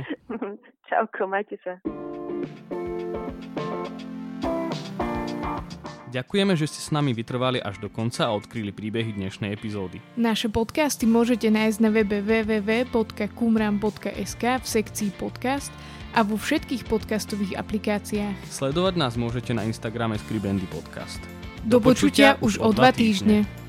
Čauko, 0.89 1.21
majte 1.29 1.57
sa. 1.61 1.81
Ďakujeme, 6.13 6.53
že 6.53 6.69
ste 6.69 6.77
s 6.77 6.93
nami 6.93 7.09
vytrvali 7.09 7.57
až 7.57 7.81
do 7.81 7.89
konca 7.89 8.29
a 8.29 8.37
odkryli 8.37 8.69
príbehy 8.69 9.17
dnešnej 9.17 9.49
epizódy. 9.49 9.97
Naše 10.13 10.45
podcasty 10.53 11.09
môžete 11.09 11.49
nájsť 11.49 11.81
na 11.81 11.89
webe 11.89 12.21
www.kumram.sk 12.21 13.33
v 14.61 14.65
sekcii 14.69 15.09
podcast 15.17 15.73
a 16.13 16.21
vo 16.21 16.37
všetkých 16.37 16.85
podcastových 16.85 17.57
aplikáciách. 17.57 18.37
Sledovať 18.45 18.93
nás 19.01 19.17
môžete 19.17 19.57
na 19.57 19.65
Instagrame 19.65 20.21
Skribendy 20.21 20.69
Podcast. 20.69 21.19
Do, 21.65 21.81
Do 21.81 21.89
počutia 21.89 22.37
už 22.39 22.61
o 22.61 22.69
dva 22.69 22.93
týždne. 22.93 23.43
týždne. 23.49 23.62